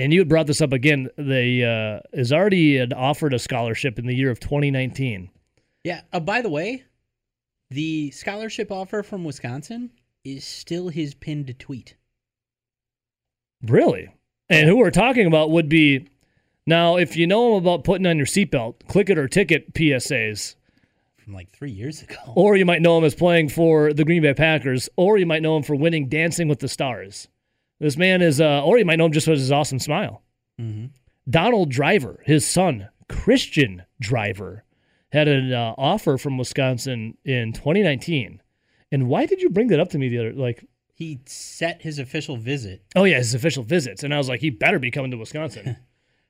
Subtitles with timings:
[0.00, 1.10] And you had brought this up again.
[1.18, 5.28] They uh, is already had offered a scholarship in the year of 2019.
[5.84, 6.00] Yeah.
[6.10, 6.84] Uh, by the way,
[7.70, 9.90] the scholarship offer from Wisconsin
[10.24, 11.96] is still his pinned tweet.
[13.62, 14.08] Really?
[14.48, 16.08] And who we're talking about would be
[16.66, 20.56] now, if you know him about putting on your seatbelt, click it or ticket PSAs,
[21.18, 22.16] from like three years ago.
[22.34, 25.42] or you might know him as playing for the Green Bay Packers, or you might
[25.42, 27.28] know him for winning Dancing with the Stars.
[27.80, 30.22] This man is, uh, or you might know him just for his awesome smile.
[30.58, 30.86] hmm
[31.28, 34.64] Donald Driver, his son, Christian Driver,
[35.12, 38.40] had an uh, offer from Wisconsin in 2019.
[38.90, 40.64] And why did you bring that up to me the other like?
[40.94, 42.82] He set his official visit.
[42.96, 45.76] Oh yeah, his official visits, and I was like, he better be coming to Wisconsin.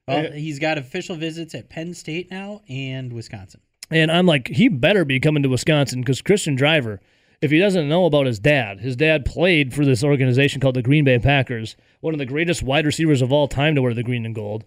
[0.08, 3.60] Well, he's got official visits at Penn State now and Wisconsin.
[3.92, 7.00] And I'm like, he better be coming to Wisconsin because Christian Driver,
[7.40, 10.82] if he doesn't know about his dad, his dad played for this organization called the
[10.82, 14.02] Green Bay Packers, one of the greatest wide receivers of all time to wear the
[14.02, 14.64] green and gold.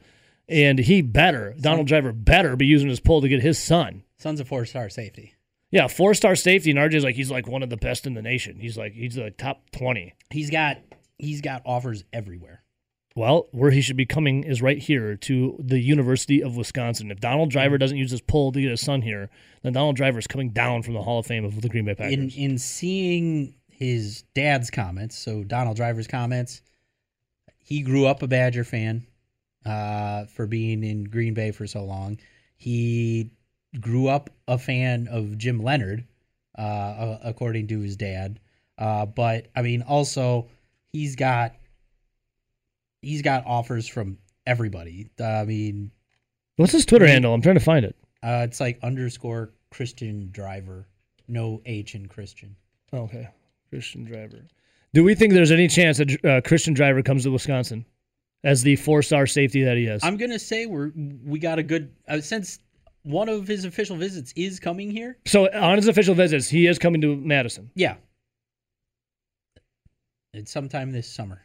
[0.49, 4.03] And he better, Donald Driver better be using his pull to get his son.
[4.17, 5.35] Son's a four star safety.
[5.71, 8.21] Yeah, four star safety, and RJ's like, he's like one of the best in the
[8.21, 8.59] nation.
[8.59, 10.13] He's like, he's like top 20.
[10.29, 10.77] He's got
[11.17, 12.62] he's got offers everywhere.
[13.15, 17.11] Well, where he should be coming is right here to the University of Wisconsin.
[17.11, 19.29] If Donald Driver doesn't use his pull to get his son here,
[19.61, 21.93] then Donald Driver is coming down from the Hall of Fame of the Green Bay
[21.93, 22.13] Packers.
[22.13, 26.61] In in seeing his dad's comments, so Donald Driver's comments,
[27.59, 29.05] he grew up a Badger fan
[29.65, 32.19] uh, for being in Green Bay for so long.
[32.57, 33.31] He
[33.79, 36.05] grew up a fan of Jim Leonhard,
[36.57, 38.39] uh, according to his dad.
[38.77, 40.49] Uh, but I mean, also
[40.91, 41.55] he's got
[43.03, 45.09] he's got offers from everybody.
[45.23, 45.91] I mean,
[46.57, 47.33] What's his Twitter handle?
[47.33, 47.95] I'm trying to find it.
[48.23, 50.87] uh, it's like underscore Christian Driver,
[51.27, 52.55] no H in Christian.
[52.93, 53.27] Okay.
[53.69, 54.45] Christian Driver.
[54.93, 57.83] Do we think there's any chance that uh, Christian Driver comes to Wisconsin
[58.43, 60.03] as the four star safety that he is?
[60.03, 60.91] I'm gonna say we're
[61.25, 62.59] we got a good uh, since
[63.01, 65.17] one of his official visits is coming here.
[65.25, 67.71] so on his official visits, he is coming to Madison.
[67.73, 67.95] Yeah,
[70.33, 71.41] it's sometime this summer.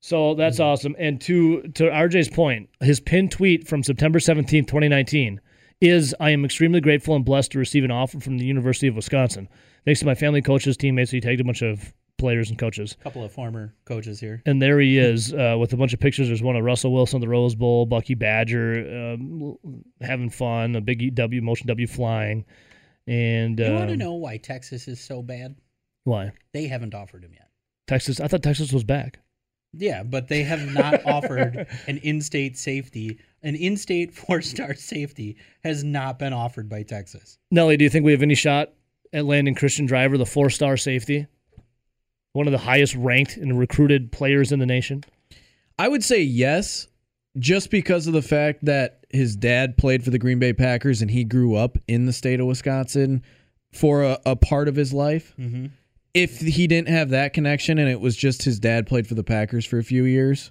[0.00, 0.94] So that's awesome.
[0.98, 5.40] And to to RJ's point, his pinned tweet from September 17th, 2019
[5.80, 8.96] is I am extremely grateful and blessed to receive an offer from the University of
[8.96, 9.48] Wisconsin.
[9.84, 11.10] Thanks to my family, coaches, teammates.
[11.10, 12.96] He tagged a bunch of players and coaches.
[13.00, 14.42] A couple of former coaches here.
[14.44, 16.26] And there he is uh, with a bunch of pictures.
[16.26, 19.56] There's one of Russell Wilson, the Rose Bowl, Bucky Badger, um,
[20.00, 22.44] having fun, a big W, motion W flying.
[23.06, 25.56] And You want to um, know why Texas is so bad?
[26.04, 26.32] why?
[26.52, 27.48] They haven't offered him yet.
[27.86, 28.18] Texas.
[28.20, 29.20] I thought Texas was back.
[29.72, 33.18] Yeah, but they have not offered an in-state safety.
[33.42, 37.38] An in-state four-star safety has not been offered by Texas.
[37.50, 38.72] Nelly, do you think we have any shot
[39.12, 41.26] at landing Christian Driver, the four star safety?
[42.32, 45.04] One of the highest ranked and recruited players in the nation.
[45.78, 46.88] I would say yes,
[47.38, 51.10] just because of the fact that his dad played for the Green Bay Packers and
[51.10, 53.22] he grew up in the state of Wisconsin
[53.72, 55.34] for a, a part of his life.
[55.38, 55.66] Mm-hmm.
[56.14, 59.24] If he didn't have that connection and it was just his dad played for the
[59.24, 60.50] Packers for a few years,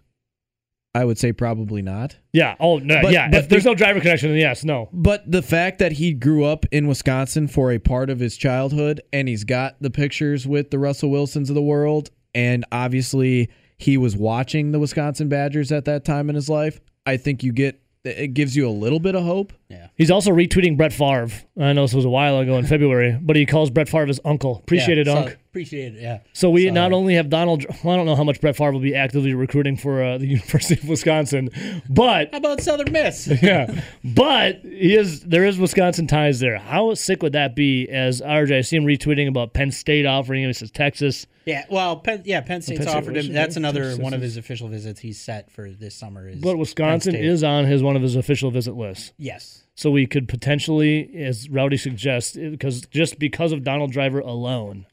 [0.95, 2.17] I would say probably not.
[2.33, 2.55] Yeah.
[2.59, 3.01] Oh, no.
[3.01, 3.29] But- yeah.
[3.29, 4.89] but if there's the- no driver connection, then yes, no.
[4.93, 9.01] But the fact that he grew up in Wisconsin for a part of his childhood
[9.11, 13.97] and he's got the pictures with the Russell Wilsons of the world, and obviously he
[13.97, 17.79] was watching the Wisconsin Badgers at that time in his life, I think you get
[18.03, 19.51] it gives you a little bit of hope.
[19.69, 19.87] Yeah.
[19.95, 21.27] He's also retweeting Brett Favre.
[21.59, 24.21] I know this was a while ago in February, but he calls Brett Favre his
[24.23, 24.59] uncle.
[24.59, 25.37] Appreciate it, yeah, Unc.
[25.57, 26.01] So- Appreciate it.
[26.01, 26.19] Yeah.
[26.33, 27.65] So we So- not only have Donald.
[27.83, 30.27] Well, I don't know how much Brett Favre will be actively recruiting for uh, the
[30.37, 31.49] University of Wisconsin,
[31.89, 33.27] but How about Southern Miss?
[33.41, 36.57] yeah, but he is there is Wisconsin ties there.
[36.57, 37.87] How sick would that be?
[37.89, 40.49] As RJ, I see him retweeting about Penn State offering him.
[40.49, 41.25] He says Texas.
[41.45, 43.31] Yeah, well, Penn, yeah, Penn State's Penn State offered him.
[43.31, 46.27] That's another Texas one of his official visits he's set for this summer.
[46.27, 49.13] Is But Wisconsin is on his one of his official visit lists.
[49.17, 54.87] yes, So we could potentially, as Rowdy suggests, because just because of Donald Driver alone,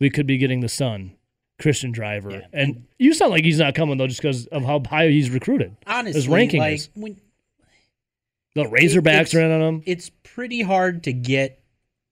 [0.00, 1.12] we could be getting the son,
[1.60, 2.30] Christian Driver.
[2.30, 2.46] Yeah.
[2.52, 5.76] And you sound like he's not coming though, just because of how high he's recruited.
[5.86, 7.16] honestly, His ranking like is- when
[8.54, 9.82] The Razorbacks in on him.
[9.86, 11.62] it's pretty hard to get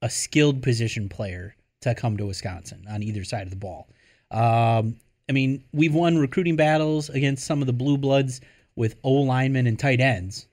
[0.03, 3.89] a skilled position player to come to Wisconsin on either side of the ball.
[4.31, 4.97] Um,
[5.29, 8.41] I mean, we've won recruiting battles against some of the blue bloods
[8.77, 10.47] with O linemen and tight ends.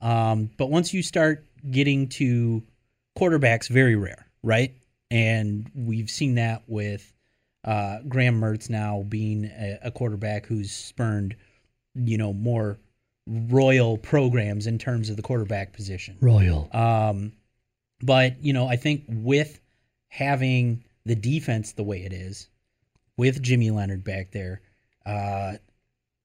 [0.00, 2.62] Um, but once you start getting to
[3.16, 4.74] quarterbacks, very rare, right?
[5.12, 7.12] And we've seen that with
[7.64, 11.36] uh, Graham Mertz now being a, a quarterback who's spurned,
[11.94, 12.78] you know, more
[13.26, 16.16] royal programs in terms of the quarterback position.
[16.22, 16.66] Royal.
[16.72, 17.32] Um,
[18.00, 19.60] but you know, I think with
[20.08, 22.48] having the defense the way it is,
[23.18, 24.62] with Jimmy Leonhard back there,
[25.04, 25.56] uh,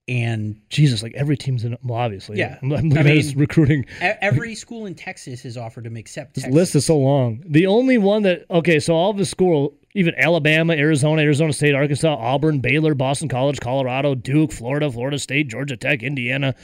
[0.07, 1.77] and Jesus, like every team's in.
[1.83, 2.57] Well, obviously, Yeah.
[2.62, 3.83] I'm, I'm looking I at mean, recruiting.
[4.01, 7.44] e- every school in Texas has offered him except This list is so long.
[7.48, 11.75] The only one that okay, so all of his school, even Alabama, Arizona, Arizona State,
[11.75, 16.56] Arkansas, Auburn, Baylor, Boston College, Colorado, Duke, Florida, Florida State, Georgia Tech, Indiana,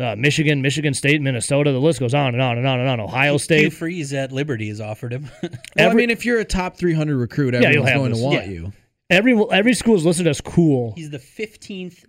[0.00, 1.70] uh, Michigan, Michigan State, Minnesota.
[1.72, 3.00] The list goes on and on and on and on.
[3.00, 3.72] Ohio Hugh State.
[3.72, 5.28] Freeze at Liberty has offered him.
[5.42, 8.18] Well, Every- I mean, if you're a top 300 recruit, everyone's have going this.
[8.20, 8.50] to want Yeah.
[8.50, 8.72] you.
[9.10, 10.92] Every every school is listed as cool.
[10.96, 12.04] He's the 15th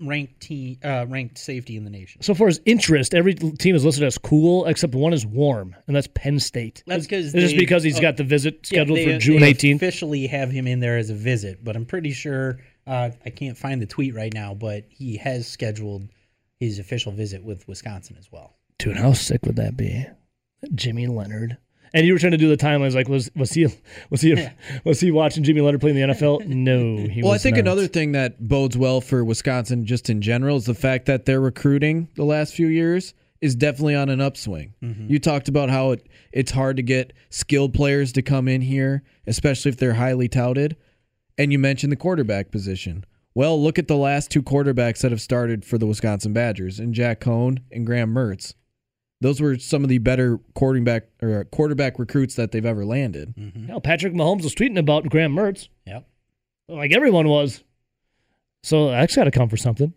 [0.00, 2.22] ranked team, uh, ranked safety in the nation.
[2.22, 5.94] So far as interest, every team is listed as cool except one is warm, and
[5.94, 6.82] that's Penn State.
[6.86, 9.42] That's 'cause It's just because he's oh, got the visit Yeah, scheduled they- for June
[9.42, 9.76] 18th.
[9.76, 13.56] Officially have him in there as a visit, but I'm pretty sure uh, I can't
[13.56, 14.54] find the tweet right now.
[14.54, 16.08] But he has scheduled
[16.58, 18.56] his official visit with Wisconsin as well.
[18.78, 20.06] Dude, how sick would that be?
[20.74, 21.56] Jimmy Leonhard.
[21.92, 22.94] And you were trying to do the timelines.
[22.94, 23.66] Like, was was he
[24.10, 24.36] was he
[24.84, 26.46] was he watching Jimmy Leonhard play in the NFL?
[26.46, 27.60] No, he Well, I think not.
[27.60, 31.40] another thing that bodes well for Wisconsin just in general is the fact that their
[31.40, 34.74] recruiting the last few years is definitely on an upswing.
[34.82, 35.10] Mm-hmm.
[35.10, 39.02] You talked about how it, it's hard to get skilled players to come in here,
[39.26, 40.76] especially if they're highly touted.
[41.38, 43.04] And you mentioned the quarterback position.
[43.34, 46.92] Well, look at the last two quarterbacks that have started for the Wisconsin Badgers, and
[46.92, 48.54] Jack Coan and Graham Mertz.
[49.20, 53.34] Those were some of the better quarterback or quarterback recruits that they've ever landed.
[53.66, 56.06] Hell, Patrick Mahomes was tweeting about Graham Mertz, Yep.
[56.68, 57.62] like everyone was.
[58.62, 59.92] So that's got to come for something.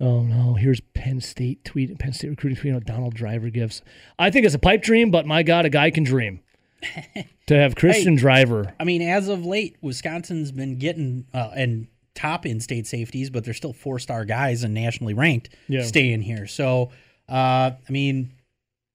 [0.00, 0.54] Oh no!
[0.54, 1.96] Here's Penn State tweet.
[1.98, 3.82] Penn State recruiting tweet on Donald Driver gifts.
[4.18, 6.40] I think it's a pipe dream, but my God, a guy can dream.
[7.46, 8.74] to have Christian Driver.
[8.80, 11.86] I mean, as of late, Wisconsin's been getting uh, and
[12.16, 15.82] top in state safeties, but they're still four star guys and nationally ranked Yeah.
[15.84, 16.48] staying here.
[16.48, 16.90] So,
[17.28, 18.32] uh, I mean,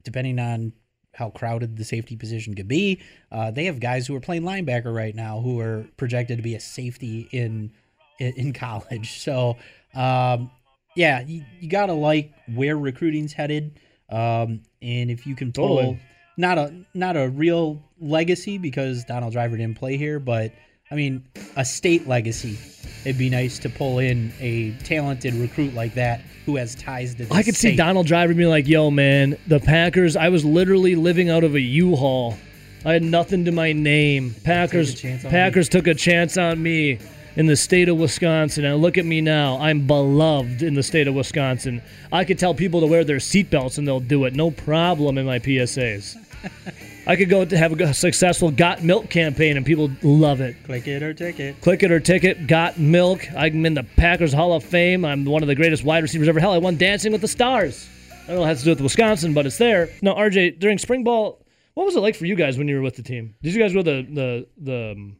[0.07, 0.71] depending on
[1.13, 4.95] how crowded the safety position could be, uh, they have guys who are playing linebacker
[4.95, 7.71] right now who are projected to be a safety in
[8.19, 9.19] in, college.
[9.19, 9.57] So,
[9.93, 10.49] um,
[10.95, 15.99] yeah, you, you gotta like where recruiting's headed, um, and if you can pull Totally.
[16.37, 20.53] not a not a real legacy because Donald Driver didn't play here, but
[20.89, 21.23] I mean
[21.55, 22.57] a state legacy.
[23.03, 27.25] It'd be nice to pull in a talented recruit like that who has ties to.
[27.25, 27.75] The I could see.
[27.75, 30.15] Donald Driver being like, "Yo, man, the Packers.
[30.15, 32.37] I was literally living out of a U-Haul.
[32.85, 34.33] I had nothing to my name.
[34.43, 35.01] Packers.
[35.23, 36.99] Packers took a chance on me
[37.35, 39.59] in the state of Wisconsin, and look at me now.
[39.59, 41.81] I'm beloved in the state of Wisconsin.
[42.11, 45.25] I could tell people to wear their seatbelts, and they'll do it, no problem in
[45.25, 46.15] my PSAs.
[47.09, 50.61] I could go to have a successful Got Milk campaign, and people love it.
[50.65, 51.61] Click it or ticket.
[51.61, 52.47] Click it or ticket.
[52.47, 53.25] Got milk.
[53.33, 55.05] I'm in the Packers Hall of Fame.
[55.05, 56.41] I'm one of the greatest wide receivers ever.
[56.41, 57.87] Hell, I won Dancing with the Stars.
[58.11, 59.87] I don't know what it has to do with Wisconsin, but it's there.
[60.01, 61.41] Now, RJ, during spring ball,
[61.75, 63.35] what was it like for you guys when you were with the team?
[63.41, 64.91] Did you guys go to the the the?
[64.91, 65.17] Um,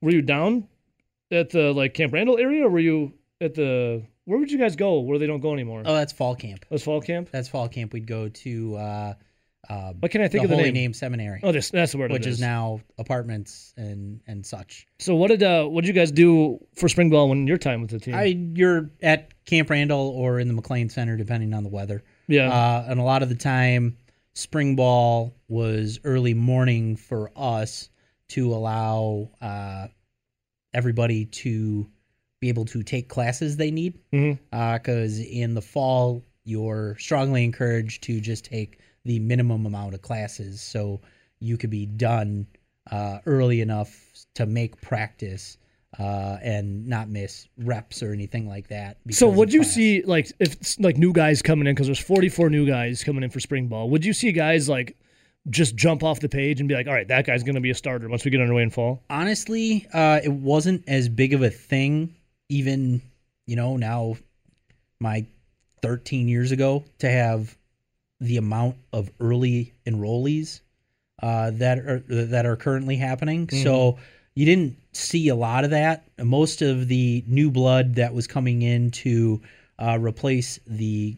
[0.00, 0.66] were you down
[1.30, 4.06] at the like Camp Randall area, or were you at the?
[4.24, 5.00] Where would you guys go?
[5.00, 5.82] Where they don't go anymore?
[5.84, 6.64] Oh, that's fall camp.
[6.70, 7.28] That's fall camp.
[7.30, 7.92] That's fall camp.
[7.92, 9.14] We'd go to uh,
[9.68, 10.74] uh, What can I think the of the Holy name?
[10.74, 12.10] Name Seminary, Oh, this that's the word.
[12.12, 14.86] which it is now apartments and and such.
[14.98, 17.80] So what did uh what did you guys do for spring ball when your time
[17.80, 18.14] with the team?
[18.14, 22.02] I you're at Camp Randall or in the McClain Center, depending on the weather.
[22.28, 22.48] yeah.
[22.50, 23.96] Uh, and a lot of the time,
[24.34, 27.88] spring ball was early morning for us
[28.28, 29.86] to allow uh,
[30.72, 31.86] everybody to
[32.40, 33.98] be able to take classes they need.
[34.10, 40.60] Because in the fall, you're strongly encouraged to just take the minimum amount of classes
[40.60, 41.00] so
[41.40, 42.46] you could be done
[42.90, 45.58] uh, early enough to make practice.
[45.96, 48.96] Uh, and not miss reps or anything like that.
[49.12, 49.74] So would you class.
[49.74, 53.30] see like if like new guys coming in because there's 44 new guys coming in
[53.30, 53.88] for spring ball?
[53.90, 54.96] Would you see guys like
[55.50, 57.70] just jump off the page and be like, all right, that guy's going to be
[57.70, 59.02] a starter once we get underway in fall?
[59.10, 62.14] honestly, uh, it wasn't as big of a thing,
[62.48, 63.02] even
[63.46, 64.16] you know now,
[65.00, 65.26] my
[65.82, 67.56] 13 years ago, to have
[68.20, 70.60] the amount of early enrollees
[71.22, 73.48] uh, that are that are currently happening.
[73.62, 73.98] So
[74.34, 76.04] you didn't see a lot of that.
[76.22, 79.40] Most of the new blood that was coming in to
[79.78, 81.16] uh, replace the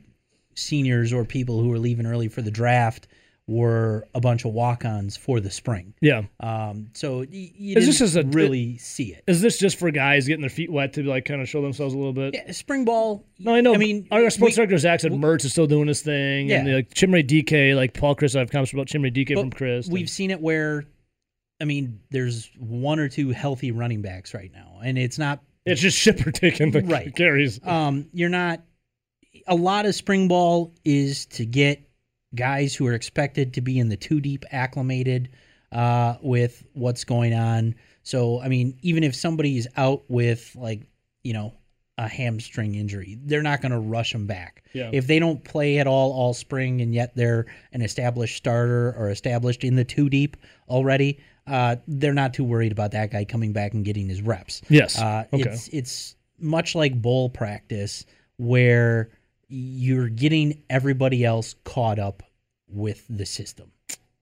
[0.55, 3.09] seniors or people who were leaving early for the draft
[3.49, 5.95] were a bunch of walk-ons for the spring.
[6.01, 6.23] Yeah.
[6.41, 9.23] Um, so y- you Is this didn't just a- really see it.
[9.29, 11.95] Is this just for guys getting their feet wet to like kind of show themselves
[11.95, 12.35] a little bit?
[12.35, 13.25] Yeah, spring ball.
[13.39, 13.73] No, I know.
[13.75, 16.67] I mean, our sports we- director Zach said Mertz is still doing his thing, and
[16.67, 16.75] Yeah.
[16.77, 19.91] like Chimere Dike, like Paul Chryst, I've comments about Chimere Dike but from Chryst.
[19.91, 20.85] We've seen it where,
[21.61, 25.41] I mean, there's one or two healthy running backs right now, and it's not.
[25.65, 27.15] it's just shipper taking the Right.
[27.15, 27.61] carries.
[27.65, 28.63] Um, you're not.
[29.47, 31.81] A lot of spring ball is to get
[32.37, 35.31] guys who are expected to be in the two deep acclimated
[35.73, 37.75] uh, with what's going on.
[38.03, 40.87] So, I mean, even if somebody's out with like,
[41.25, 41.55] you know,
[41.99, 43.19] a hamstring injury.
[43.25, 44.65] They're not going to rush him back.
[44.73, 44.91] Yeah.
[44.93, 49.09] If they don't play at all all spring and yet they're an established starter or
[49.11, 50.37] established in the two deep
[50.69, 54.63] already, uh, they're not too worried about that guy coming back and getting his reps.
[54.69, 54.99] Yes.
[54.99, 55.43] Uh, Okay.
[55.43, 58.05] It's it's much like bowl practice
[58.37, 59.11] where
[59.49, 62.23] you're getting everybody else caught up
[62.69, 63.73] with the system.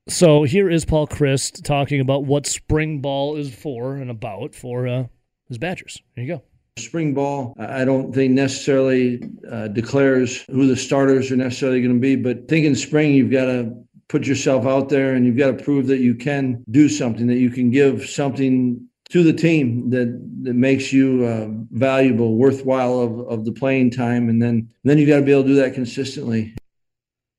[0.09, 4.87] So here is Paul Chryst talking about what spring ball is for and about for
[4.87, 5.07] uh,
[5.49, 6.03] his Badgers.
[6.15, 6.43] There you go.
[6.77, 12.01] Spring ball, I don't think necessarily uh, declares who the starters are necessarily going to
[12.01, 13.73] be, but think in spring you've got to
[14.09, 17.37] put yourself out there and you've got to prove that you can do something, that
[17.37, 23.21] you can give something to the team that that makes you uh, valuable, worthwhile of,
[23.29, 25.75] of the playing time, and then then you've got to be able to do that
[25.75, 26.55] consistently.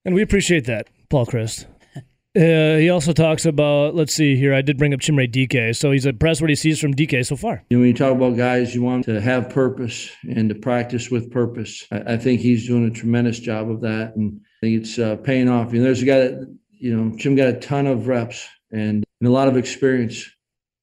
[0.05, 1.65] And we appreciate that, Paul Chryst.
[2.35, 5.73] Uh, he also talks about, let's see here, I did bring up Chimere Dike.
[5.73, 7.63] So he's impressed what he sees from Dike so far.
[7.69, 11.09] You know, when you talk about guys, you want to have purpose and to practice
[11.09, 11.87] with purpose.
[11.93, 15.15] I, I think he's doing a tremendous job of that, and I think it's uh,
[15.15, 15.71] paying off.
[15.71, 19.05] You know, there's a guy that you know, Jim got a ton of reps and,
[19.21, 20.29] and a lot of experience,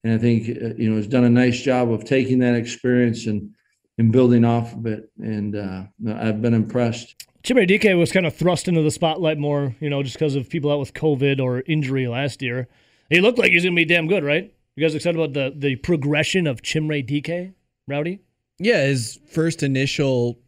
[0.03, 3.27] and I think uh, you know has done a nice job of taking that experience
[3.27, 3.51] and
[3.97, 5.09] and building off of it.
[5.19, 7.22] And uh, I've been impressed.
[7.43, 10.49] Chimere Dike was kind of thrust into the spotlight more, you know, just because of
[10.49, 12.69] people out with COVID or injury last year.
[13.09, 14.53] He looked like he's going to be damn good, right?
[14.75, 17.53] You guys excited about the, the progression of Chimere Dike,
[17.87, 18.21] Rowdy?
[18.59, 20.39] Yeah, his first initial,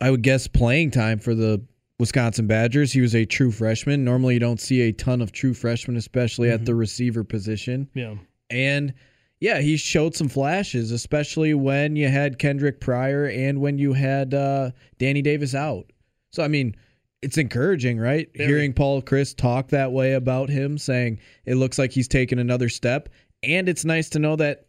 [0.00, 1.62] I would guess, playing time for the
[1.98, 2.92] Wisconsin Badgers.
[2.92, 4.02] He was a true freshman.
[4.02, 7.88] Normally, you don't see a ton of true freshmen, especially at the receiver position.
[7.92, 8.14] Yeah.
[8.48, 8.94] And
[9.40, 14.32] yeah, he showed some flashes, especially when you had Kendric Pryor and when you had
[14.32, 15.92] uh, Danny Davis out.
[16.32, 16.76] So, I mean,
[17.22, 18.28] it's encouraging, right?
[18.36, 18.48] Very.
[18.48, 22.68] Hearing Paul Chryst talk that way about him, saying it looks like he's taken another
[22.68, 23.08] step.
[23.42, 24.66] And it's nice to know that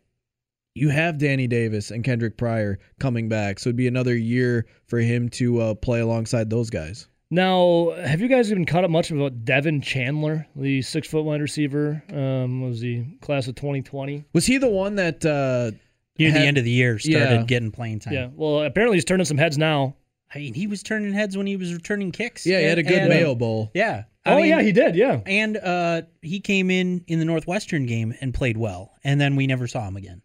[0.76, 3.60] you have Danny Davis and Kendric Pryor coming back.
[3.60, 7.08] So it'd be another year for him to uh, play alongside those guys.
[7.34, 11.40] Now, have you guys even caught up much about Devin Chandler, the six foot wide
[11.42, 12.04] receiver?
[12.12, 14.26] Um, was the class of 2020?
[14.34, 15.72] Was he the one that uh,
[16.20, 17.44] Near had- the end of the year, started Yeah.
[17.44, 18.14] getting playing time.
[18.14, 18.28] Yeah.
[18.34, 19.96] Well, apparently he's turning some heads now.
[20.34, 22.46] I mean, he was turning heads when he was returning kicks.
[22.46, 23.72] Yeah, he had a good And- Mayo Bowl.
[23.74, 24.04] Yeah.
[24.24, 24.96] I oh, mean, yeah, he did.
[24.96, 25.22] Yeah.
[25.26, 29.48] And uh, he came in in the Northwestern game and played well, and then we
[29.48, 30.22] never saw him again.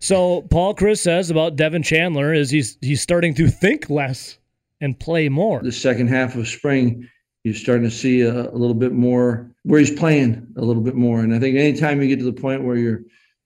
[0.00, 4.38] So Paul Chryst says about Devin Chandler is he's he's starting to think less
[4.80, 5.62] and play more.
[5.62, 7.08] The second half of spring,
[7.42, 10.94] you're starting to see a, a little bit more where he's playing a little bit
[10.94, 11.20] more.
[11.20, 13.02] And I think anytime you get to the point where you're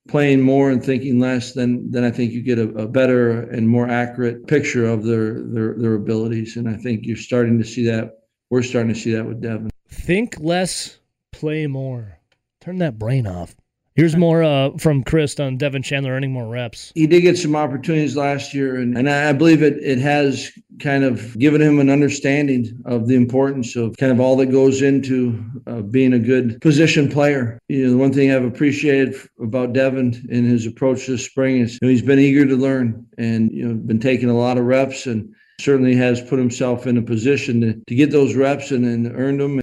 [0.08, 3.68] playing more and thinking less, then then I think you get a, a better and
[3.68, 6.56] more accurate picture of their, their their abilities.
[6.56, 8.18] And I think you're starting to see that.
[8.50, 9.70] We're starting to see that with Devin.
[9.88, 10.98] Think less,
[11.32, 12.18] play more.
[12.60, 13.54] Turn that brain off.
[13.98, 16.92] Here's more uh, from Chryst on Devin Chandler earning more reps.
[16.94, 21.02] He did get some opportunities last year, and, and I believe it it has kind
[21.02, 25.44] of given him an understanding of the importance of kind of all that goes into
[25.66, 27.58] uh, being a good position player.
[27.66, 31.76] You know, the one thing I've appreciated about Devin in his approach this spring is
[31.82, 34.64] you know, he's been eager to learn and you know been taking a lot of
[34.64, 35.28] reps and
[35.60, 39.40] certainly has put himself in a position to, to get those reps and, and earned
[39.40, 39.60] them.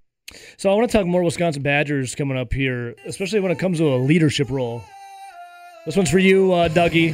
[0.57, 3.77] So I want to talk more Wisconsin Badgers coming up here, especially when it comes
[3.79, 4.83] to a leadership role.
[5.85, 7.13] This one's for you, uh, Dougie,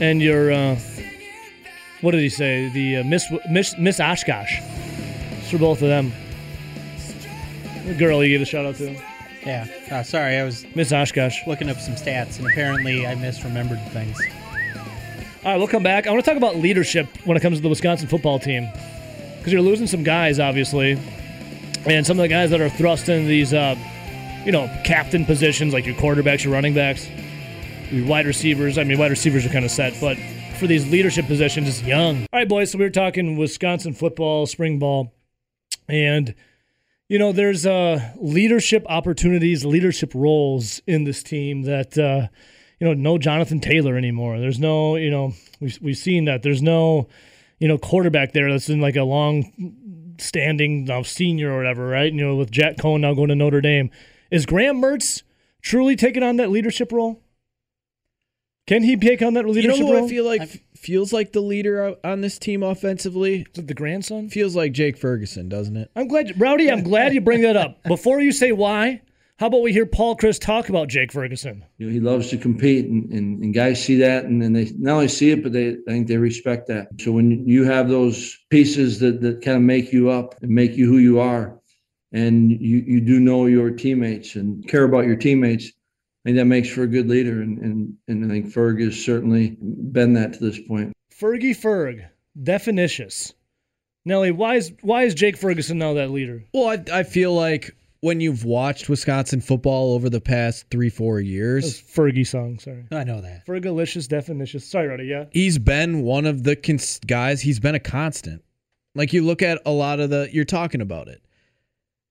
[0.00, 0.78] and your uh,
[2.00, 2.68] what did he say?
[2.70, 4.60] The uh, Miss Miss Miss Oshkosh.
[5.38, 6.12] It's for both of them.
[7.86, 8.96] The girl you gave a shout out to,
[9.44, 9.66] Yeah.
[9.90, 11.46] Uh, sorry, I was Miss Oshkosh.
[11.46, 14.18] looking up some stats, and apparently I misremembered things.
[15.44, 16.06] All right, we'll come back.
[16.06, 18.66] I want to talk about leadership when it comes to the Wisconsin football team
[19.36, 20.98] because you're losing some guys, obviously,
[21.86, 23.76] and some of the guys that are thrust into these, uh,
[24.44, 27.08] you know, captain positions like your quarterbacks, your running backs,
[27.90, 28.78] your wide receivers.
[28.78, 30.16] I mean, wide receivers are kind of set, but
[30.58, 32.22] for these leadership positions, it's young.
[32.32, 32.70] All right, boys.
[32.70, 35.12] So we were talking Wisconsin football, spring ball,
[35.88, 36.34] and
[37.08, 41.98] you know, there's uh, leadership opportunities, leadership roles in this team that.
[41.98, 42.28] Uh,
[42.80, 44.38] you know, no Jonathan Taylor anymore.
[44.40, 46.42] There's no, you know, we've, we've seen that.
[46.42, 47.08] There's no,
[47.58, 49.52] you know, quarterback there that's in like a long
[50.18, 52.12] standing now senior or whatever, right?
[52.12, 53.90] You know, with Jack Coan now going to Notre Dame.
[54.30, 55.22] Is Graham Mertz
[55.62, 57.20] truly taking on that leadership role?
[58.66, 60.06] Can he take on that leadership You know who role?
[60.06, 63.46] I feel like f- feels like the leader on this team offensively?
[63.52, 64.30] Is it the grandson?
[64.30, 65.90] Feels like Jake Ferguson, doesn't it?
[65.94, 67.82] I'm glad, Rowdy, I'm glad you bring that up.
[67.86, 69.02] Before you say why,
[69.38, 71.64] how about we hear Paul Chryst talk about Jake Ferguson?
[71.78, 74.70] You know, he loves to compete, and, and, and guys see that, and then they
[74.78, 76.88] not only see it, but they I think they respect that.
[77.00, 80.76] So when you have those pieces that, that kind of make you up and make
[80.76, 81.58] you who you are,
[82.12, 86.44] and you, you do know your teammates and care about your teammates, I think that
[86.44, 90.34] makes for a good leader, and and and I think Ferg has certainly been that
[90.34, 90.92] to this point.
[91.12, 92.06] Fergie Ferg,
[92.40, 93.34] definitious.
[94.04, 96.44] Nelly, why is why is Jake Ferguson now that leader?
[96.54, 97.74] Well, I, I feel like
[98.04, 102.84] when you've watched Wisconsin football over the past three, four years, Fergie song, sorry.
[102.92, 103.46] I know that.
[103.46, 104.66] Fergalicious, definitious.
[104.66, 105.24] Sorry, Roddy, yeah.
[105.30, 108.44] he's been one of the cons- guys, he's been a constant.
[108.94, 111.22] Like you look at a lot of the, you're talking about it.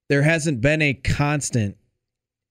[0.10, 1.78] There hasn't been a constant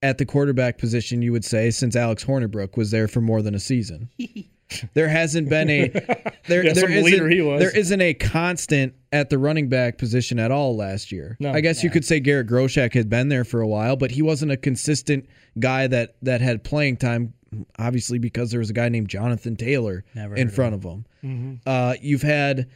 [0.02, 3.56] at the quarterback position, you would say, since Alex Hornibrook was there for more than
[3.56, 4.08] a season.
[4.94, 5.88] There hasn't been a
[6.48, 7.60] there, Yeah, there some leader isn't- he was.
[7.60, 11.36] there isn't a constant at the running back position at all last year.
[11.40, 11.52] No.
[11.52, 14.22] I guess you could say Garrett Groshek had been there for a while, but he
[14.22, 15.26] wasn't a consistent
[15.58, 17.34] guy that that had playing time.
[17.78, 20.82] Obviously, because there was a guy named Jonathan Taylor Never in heard of front of
[20.84, 21.04] him.
[21.22, 21.54] Mm-hmm.
[21.66, 22.70] Uh, you've had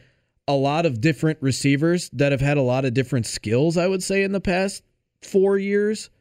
[0.47, 3.75] a lot of different receivers that have had a lot of different skills.
[3.75, 4.83] I would say in the past
[5.23, 6.11] four years,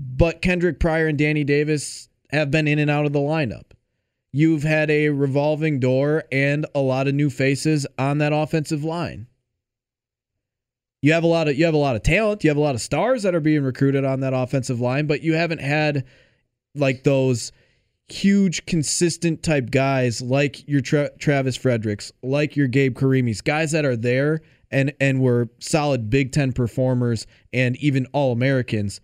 [0.00, 3.66] but Kendric Pryor and Danny Davis have been in and out of the lineup.
[4.32, 9.26] You've had a revolving door and a lot of new faces on that offensive line.
[11.02, 12.44] You have a lot of you have a lot of talent.
[12.44, 15.22] You have a lot of stars that are being recruited on that offensive line, but
[15.22, 16.04] you haven't had
[16.74, 17.52] like those
[18.08, 23.84] huge consistent type guys like your Tra- Travis Fredericks, like your Gabe Carimis, guys that
[23.84, 29.00] are there and and were solid Big 10 performers and even all-Americans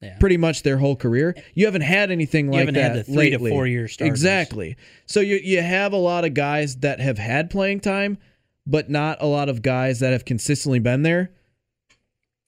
[0.00, 0.16] Yeah.
[0.18, 1.34] pretty much their whole career.
[1.54, 3.50] You haven't had anything You like haven't that had the three lately.
[3.50, 4.12] to four year starters.
[4.12, 4.76] Exactly.
[5.06, 8.18] So you you have a lot of guys that have had playing time,
[8.66, 11.32] but not a lot of guys that have consistently been there.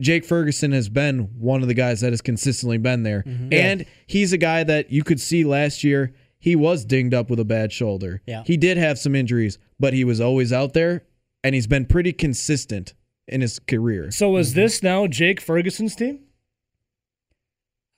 [0.00, 3.22] Jake Ferguson has been one of the guys that has consistently been there.
[3.26, 3.52] Mm-hmm.
[3.52, 7.38] And he's a guy that you could see last year he was dinged up with
[7.38, 8.22] a bad shoulder.
[8.26, 8.42] Yeah.
[8.46, 11.04] He did have some injuries, but he was always out there
[11.44, 12.94] and he's been pretty consistent
[13.28, 14.10] in his career.
[14.10, 16.20] So is this now Jake Ferguson's team?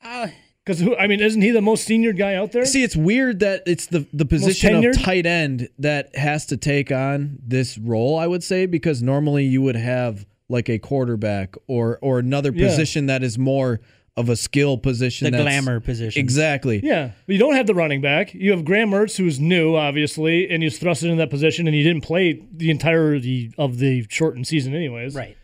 [0.03, 0.27] Uh,
[0.65, 0.95] Because who?
[0.95, 2.65] I mean, isn't he the most senior guy out there?
[2.65, 6.91] See, it's weird that it's the the position of tight end that has to take
[6.91, 8.17] on this role.
[8.17, 12.67] I would say because normally you would have like a quarterback or or another Yeah.
[12.67, 13.81] position that is more
[14.15, 15.31] of a skill position.
[15.31, 16.19] the glamour position.
[16.21, 16.79] Exactly.
[16.83, 18.33] Yeah, but you don't have the running back.
[18.33, 21.81] You have Graham Mertz, who's new, obviously, and he's thrusted into that position, and he
[21.81, 25.15] didn't play the entirety of the shortened season, anyways.
[25.15, 25.35] Right.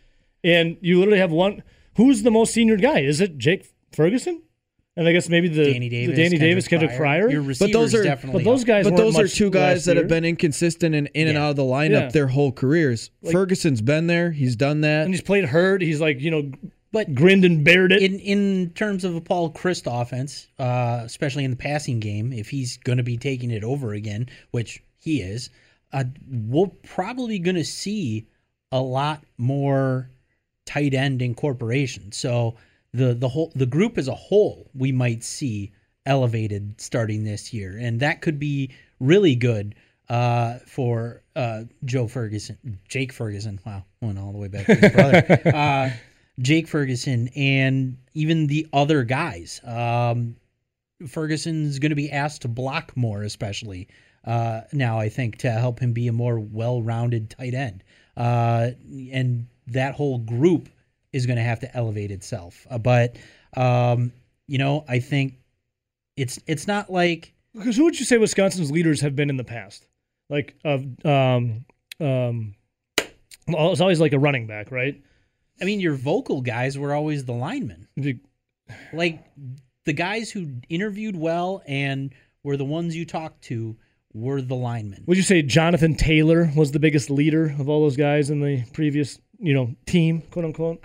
[0.44, 1.62] And you literally have one.
[1.96, 3.00] Who's the most senior guy?
[3.00, 4.40] Is it Jake Ferguson?
[5.00, 6.14] And I guess maybe the Danny Davis.
[6.14, 7.30] the Danny Davis, Kendric Pryor.
[7.30, 8.44] Your But those are- definitely.
[8.44, 8.84] but those guys.
[8.84, 10.02] But those are two guys that year.
[10.02, 12.08] have been inconsistent and in and out of the lineup Yeah.
[12.10, 13.10] their whole careers.
[13.32, 14.30] Ferguson's been there.
[14.30, 15.06] He's done that.
[15.06, 15.80] and he's played hurt.
[15.80, 16.52] He's like you know,
[16.92, 18.02] But grinned and bared it.
[18.02, 22.50] in in terms of a Paul Chryst offense, uh, especially in the passing game, if
[22.50, 25.48] he's going to be taking it over again, which he is,
[25.94, 28.26] uh, we're probably going to see
[28.70, 30.10] a lot more
[30.66, 32.12] tight end incorporation.
[32.12, 32.56] So
[32.92, 35.72] the the whole the group as a whole, we might see
[36.06, 39.74] elevated starting this year, and that could be really good
[40.08, 43.60] uh, for uh, Joe Ferguson, Jake Ferguson.
[43.64, 45.42] Wow, went all the way back to his brother.
[45.54, 45.90] uh,
[46.40, 49.60] Jake Ferguson and even the other guys.
[49.64, 50.36] Um,
[51.06, 53.88] Ferguson's going to be asked to block more, especially
[54.24, 54.98] uh, now.
[54.98, 57.84] I think to help him be a more well-rounded tight end,
[58.16, 58.70] uh,
[59.12, 60.68] and that whole group
[61.12, 62.66] is going to have to elevate itself.
[62.70, 63.16] Uh, but
[63.56, 64.12] um,
[64.46, 65.34] you know, I think
[66.16, 69.44] it's it's not like Because who would you say Wisconsin's leaders have been in the
[69.44, 69.86] past?
[70.28, 71.64] Like of um
[72.00, 72.54] um,
[73.48, 75.00] it's always like a running back, right?
[75.60, 77.88] I mean, your vocal guys were always the linemen.
[78.92, 79.22] like
[79.84, 83.76] the guys who interviewed well and were the ones you talked to
[84.12, 85.04] were the linemen.
[85.06, 88.64] Would you say Jonathan Taylor was the biggest leader of all those guys in the
[88.72, 90.82] previous, you know, team, quote unquote?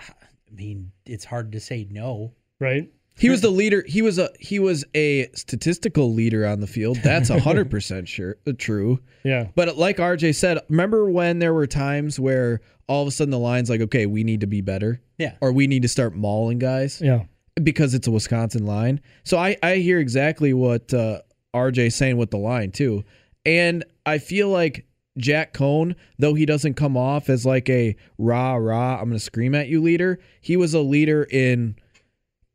[0.56, 2.32] I mean, it's hard to say no.
[2.60, 2.90] Right?
[3.18, 3.82] He was the leader.
[3.86, 6.98] He was a he was a statistical leader on the field.
[7.02, 9.00] That's hundred percent sure uh, true.
[9.24, 9.48] Yeah.
[9.54, 13.38] But like RJ said, remember when there were times where all of a sudden the
[13.38, 15.32] line's like, okay, we need to be better, Yeah.
[15.40, 17.24] or we need to start mauling guys Yeah.
[17.62, 19.00] because it's a Wisconsin line.
[19.24, 21.20] So I I hear exactly what uh,
[21.54, 23.02] RJ's saying with the line too,
[23.46, 24.86] and I feel like
[25.16, 29.54] Jack Coan, though he doesn't come off as like a rah rah, I'm gonna scream
[29.54, 30.18] at you leader.
[30.40, 31.76] He was a leader in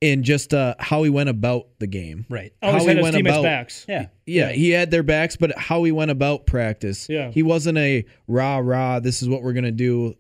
[0.02, 2.26] in just uh, how he went about the game.
[2.28, 2.54] Right.
[2.64, 3.86] Always How had he his went teammates' about- backs.
[3.88, 4.08] Yeah.
[4.26, 7.08] Yeah, he had their backs, but how he went about practice.
[7.10, 7.30] Yeah.
[7.32, 10.16] He wasn't a rah rah, this is what we're gonna do.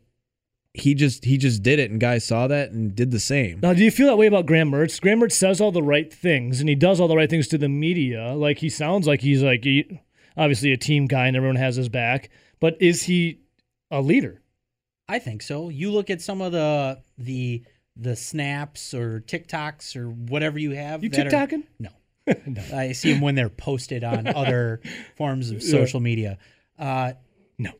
[0.73, 3.59] He just he just did it and guys saw that and did the same.
[3.61, 5.01] Now, do you feel that way about Graham Mertz?
[5.01, 7.57] Graham Mertz says all the right things, and he does all the right things to
[7.57, 8.33] the media.
[8.35, 9.99] Like he sounds like he's like he,
[10.37, 12.29] obviously a team guy, and everyone has his back.
[12.59, 13.39] But is he
[13.89, 14.41] a leader?
[15.09, 15.69] I think so.
[15.69, 17.63] You look at some of the the
[17.97, 21.03] the snaps or TikToks or whatever you have.
[21.03, 21.63] You are- TikToking?
[21.79, 21.89] No.
[22.77, 24.79] I see them when they're posted on other
[25.17, 26.37] forms of social media.
[26.79, 27.13] Uh,
[27.57, 27.71] No.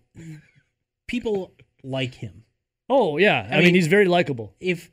[1.08, 2.44] people like him.
[2.90, 4.56] Oh yeah, I, I mean, mean- he's very likable.
[4.60, 4.92] If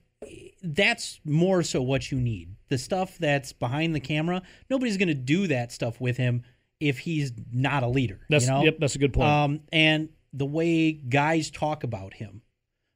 [0.62, 5.14] that's more so what you need, the stuff that's behind the camera, nobody's going to
[5.14, 6.42] do that stuff with him
[6.80, 8.20] if he's not a leader.
[8.28, 8.62] That's you know?
[8.64, 9.28] yep, that's a good point.
[9.28, 12.42] Um, and the way guys talk about him,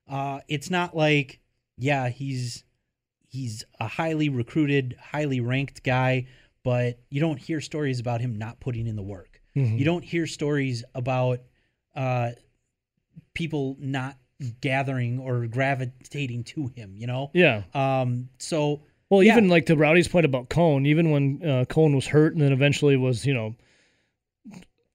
[0.08, 1.40] uh, it's not like,
[1.78, 2.64] yeah, he's
[3.28, 6.26] he's a highly recruited, highly ranked guy,
[6.62, 9.40] but you don't hear stories about him not putting in the work.
[9.56, 9.78] Mhm.
[9.78, 11.40] You don't hear stories about
[11.96, 12.30] uh,
[13.34, 14.16] people not
[14.60, 16.94] gathering or gravitating to him.
[16.96, 17.62] You know, yeah.
[17.74, 19.32] um, so Well, Yeah.
[19.32, 22.52] even like to Rowdy's point about Coan, even when uh, Coan was hurt and then
[22.52, 23.54] eventually was, you know,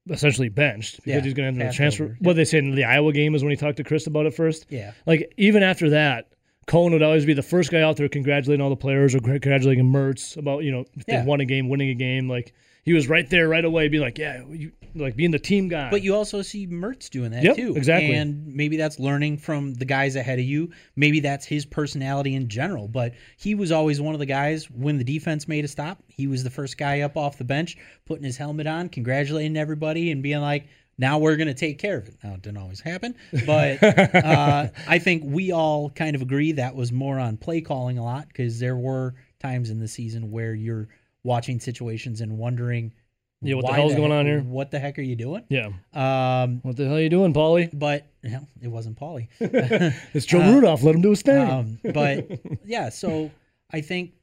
[0.09, 2.03] essentially benched because Yeah, he's going to the passed transfer.
[2.05, 4.25] over, What they said in the Iowa game is when he talked to Chryst about
[4.25, 4.65] it first.
[4.69, 6.27] yeah, Like even after that,
[6.67, 9.85] Coan would always be the first guy out there congratulating all the players or congratulating
[9.85, 11.21] Mertz about you know if Yeah.
[11.21, 12.27] they won a game, winning a game.
[12.29, 12.53] Like
[12.87, 15.89] he was right there right away, being like, yeah, you like being the team guy.
[15.91, 17.75] But you also see Mertz doing that Yep, too.
[17.75, 18.13] exactly.
[18.13, 20.71] And maybe that's learning from the guys ahead of you.
[20.95, 22.87] Maybe that's his personality in general.
[22.87, 26.01] But he was always one of the guys when the defense made a stop.
[26.07, 30.09] He was the first guy up off the bench, putting his helmet on, congratulating everybody,
[30.11, 32.15] and being like, now we're going to take care of it.
[32.23, 33.15] Now, it didn't always happen.
[33.45, 33.83] But
[34.15, 38.03] uh, I think we all kind of agree that was more on play calling a
[38.05, 40.87] lot because there were times in the season where you're
[41.27, 42.93] watching situations and wondering,
[43.41, 44.41] Yeah, what the hell's going heck- on here?
[44.41, 45.43] What the heck are you doing?
[45.49, 47.69] yeah, Um, what the hell are you doing, Paulie?
[47.77, 49.27] but know, it wasn't Paulie.
[50.13, 50.81] It's Joe Uh, Rudolph.
[50.83, 51.47] Let him do his thing.
[51.49, 52.29] um, but
[52.65, 53.29] yeah, so
[53.71, 54.13] I think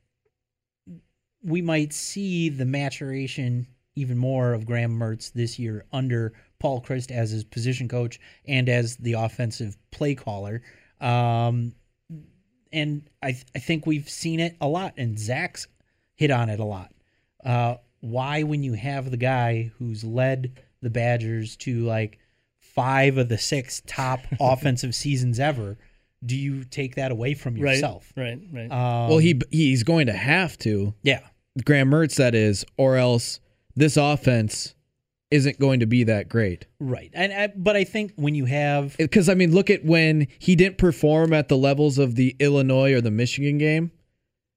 [1.43, 7.11] we might see the maturation even more of Graham Mertz this year under Paul Chryst
[7.13, 10.63] as his position coach and as the offensive play caller.
[11.01, 11.75] Um,
[12.73, 15.69] and I, th- I think we've seen it a lot, and Zach's
[16.17, 16.91] hit on it a lot.
[17.45, 22.19] Uh, why, when you have the guy who's led the Badgers to like
[22.59, 25.79] five of the six top offensive seasons ever,
[26.25, 28.13] do you take that away from right, yourself?
[28.17, 28.71] right, right.
[28.71, 30.95] Um, well, he he's going to have to.
[31.03, 31.21] yeah,
[31.65, 33.41] Graham Mertz, that is, or else
[33.77, 34.75] this offense
[35.31, 36.67] isn't going to be that great.
[36.79, 37.11] right.
[37.13, 40.55] And I, but I think when you have Because I mean, look at when he
[40.55, 43.91] didn't perform at the levels of the Illinois or the Michigan game.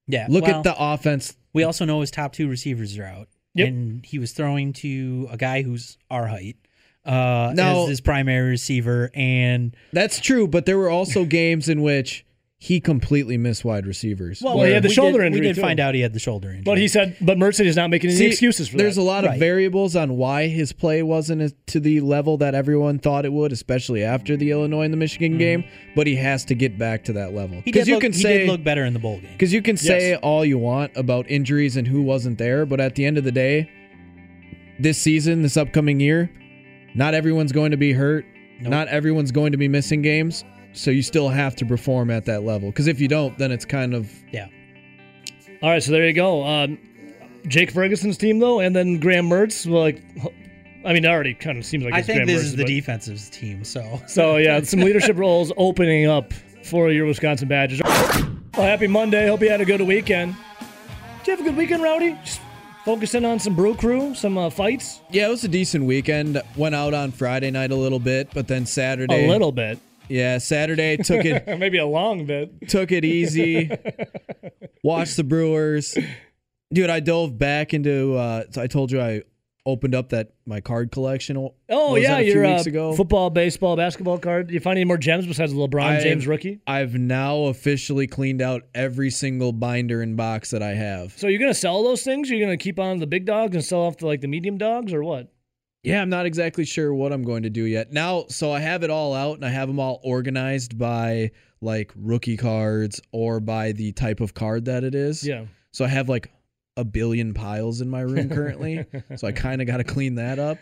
[0.06, 1.34] yeah, Look well, at the offense.
[1.52, 3.68] We also know his top two receivers are out, Yep.
[3.68, 6.56] and he was throwing to a guy who's our height
[7.04, 11.80] uh, Now- as his primary receiver, and That's true, but there were also games in
[11.82, 12.24] which
[12.60, 14.42] he completely missed wide receivers.
[14.42, 15.60] Well, he had the we shoulder did, injury, We did too.
[15.60, 18.10] find out he had the shoulder injury, but he said, but Mertz is not making
[18.10, 19.00] any See, excuses for There's that.
[19.00, 19.38] There's a lot of Right.
[19.38, 24.02] variables on why his play wasn't to the level that everyone thought it would, especially
[24.02, 25.38] after the Illinois and the Michigan mm-hmm.
[25.38, 25.64] game.
[25.94, 28.18] But he has to get back to that level he did, you look, can he
[28.20, 29.30] say did look better in the bowl game.
[29.32, 30.20] because you can say Yes.
[30.24, 33.30] all you want about injuries and who wasn't there, but at the end of the
[33.32, 33.70] day,
[34.80, 36.28] this season, this upcoming year,
[36.96, 38.24] not everyone's going to be hurt.
[38.60, 38.70] Nope.
[38.70, 40.44] Not everyone's going to be missing games.
[40.72, 42.70] So you still have to perform at that level.
[42.70, 44.46] Because if you don't, then it's kind of Yeah,
[45.62, 46.44] All right, so there you go.
[46.46, 46.78] Um,
[47.46, 49.66] Jake Ferguson's team though, and then Graham Mertz.
[49.68, 50.02] Well, like,
[50.84, 52.56] I mean, it already kind of seems like I it's think Graham this Mertz, is
[52.56, 53.64] the but- defensive team.
[53.64, 56.32] So So yeah, some leadership roles opening up
[56.64, 57.80] for your Wisconsin Badgers.
[57.84, 59.26] Well, happy Monday.
[59.28, 60.34] Hope you had a good weekend.
[61.24, 62.16] Did you have a good weekend, Rowdy?
[62.24, 62.40] Just
[62.84, 66.40] focusing on some brew crew, some uh, fights, yeah, it was a decent weekend.
[66.56, 69.78] Went out on Friday night a little bit, but then Saturday, a little bit,
[70.08, 72.68] yeah, Saturday took it maybe a long bit.
[72.68, 73.70] took it easy.
[74.82, 75.96] Watched the Brewers,
[76.72, 76.90] dude.
[76.90, 78.14] I dove back into.
[78.16, 79.22] Uh, so I told you I
[79.66, 81.36] opened up that my card collection.
[81.68, 82.94] Oh yeah, that, a few your weeks uh, ago?
[82.94, 84.46] football, baseball, basketball card.
[84.46, 86.60] Did you find any more gems besides the LeBron I've- James rookie?
[86.66, 91.12] I've now officially cleaned out every single binder and box that I have.
[91.18, 92.30] So you're gonna sell those things?
[92.30, 94.92] You're gonna keep on the big dogs and sell off the like the medium dogs,
[94.92, 95.32] or what?
[95.82, 97.92] Yeah, I'm not exactly sure what I'm going to do yet.
[97.92, 101.92] Now, so I have it all out and I have them all organized by like
[101.96, 105.26] rookie cards or by the type of card that it is.
[105.26, 105.44] Yeah.
[105.72, 106.30] So I have like
[106.76, 108.84] a billion piles in my room currently.
[109.16, 110.58] so I kind of got to clean that up.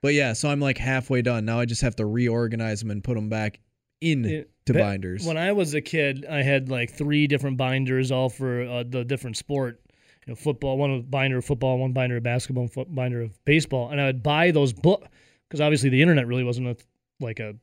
[0.00, 1.44] But yeah, so I'm like halfway done.
[1.44, 3.60] Now I just have to reorganize them and put them back
[4.00, 5.24] in It- to binders.
[5.26, 9.02] When I was a kid, I had like three different binders, all for uh, the
[9.02, 9.80] different sport.
[10.28, 13.88] You know, football, one binder of football, one binder of basketball, one binder of baseball,
[13.88, 15.08] and I would buy those book
[15.48, 16.76] because obviously the internet really wasn't a,
[17.18, 17.54] like a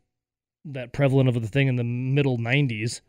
[0.66, 3.02] that prevalent of a thing in the middle '90s.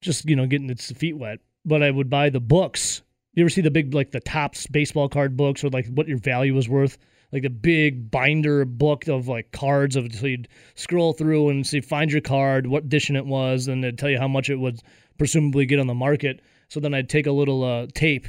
[0.00, 1.38] Just you know, getting its feet wet.
[1.64, 3.02] But I would buy the books.
[3.34, 6.18] You ever see the big like the tops baseball card books or like what your
[6.18, 6.98] value was worth?
[7.30, 11.80] Like the big binder book of like cards of so you'd scroll through and see
[11.80, 14.80] find your card, what edition it was, and it'd tell you how much it would
[15.16, 16.40] presumably get on the market.
[16.70, 18.26] So then I'd take a little uh, tape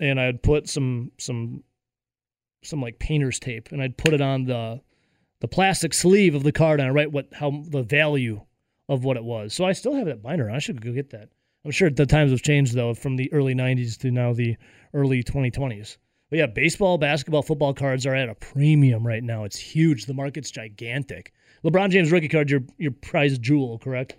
[0.00, 1.62] and I'd put some some
[2.62, 4.80] some like painter's tape, and I'd put it on the
[5.40, 8.40] the plastic sleeve of the card, and I write what how the value
[8.88, 9.54] of what it was.
[9.54, 10.50] So I still have that binder.
[10.50, 11.28] I should go get that.
[11.64, 14.56] I'm sure the times have changed though, from the early '90s to now the
[14.94, 15.98] early 2020s.
[16.30, 19.44] But yeah, baseball, basketball, football cards are at a premium right now.
[19.44, 20.06] It's huge.
[20.06, 21.32] The market's gigantic.
[21.64, 24.16] LeBron James rookie card, your your prize jewel, correct?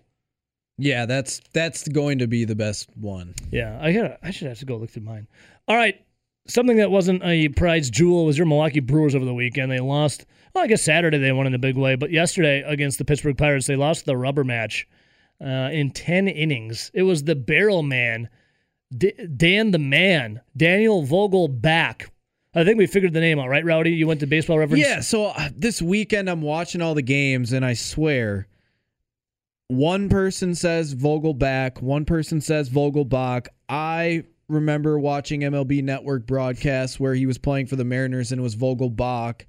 [0.82, 3.36] Yeah, that's that's going to be the best one.
[3.52, 4.18] Yeah, I got.
[4.24, 5.28] I should have to go look through mine.
[5.68, 6.04] All right,
[6.48, 9.72] something that wasn't a prize jewel was your Milwaukee Brewers over the weekend.
[9.72, 10.26] They lost.
[10.54, 13.38] Well, I guess Saturday they won in a big way, but yesterday against the Pittsburgh
[13.38, 14.88] Pirates they lost the rubber match
[15.40, 16.90] uh, in ten innings.
[16.94, 18.28] It was the barrel man,
[18.98, 22.10] D- Dan the Man, Daniel Vogelbach.
[22.54, 23.92] I think we figured the name out, right, Rowdy?
[23.92, 24.84] You went to Baseball Reference.
[24.84, 28.48] Yeah, so uh, this weekend I'm watching all the games, and I swear,
[29.72, 33.48] one person says Vogelback, one person says Vogelbach.
[33.70, 38.44] I remember watching MLB Network broadcasts where he was playing for the Mariners and it
[38.44, 39.46] was Vogelbach,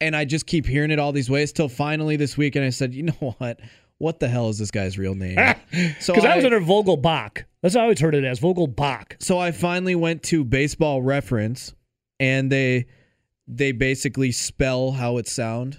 [0.00, 2.56] and I just keep hearing it all these ways till finally this week.
[2.56, 3.60] And I said, you know what?
[3.98, 5.36] What the hell is this guy's real name?
[6.00, 7.44] So because I, I was under Vogelbach.
[7.60, 9.22] That's how I always heard it as Vogelbach.
[9.22, 11.74] So I finally went to Baseball Reference,
[12.18, 12.86] and they
[13.46, 15.78] they basically spell how it sound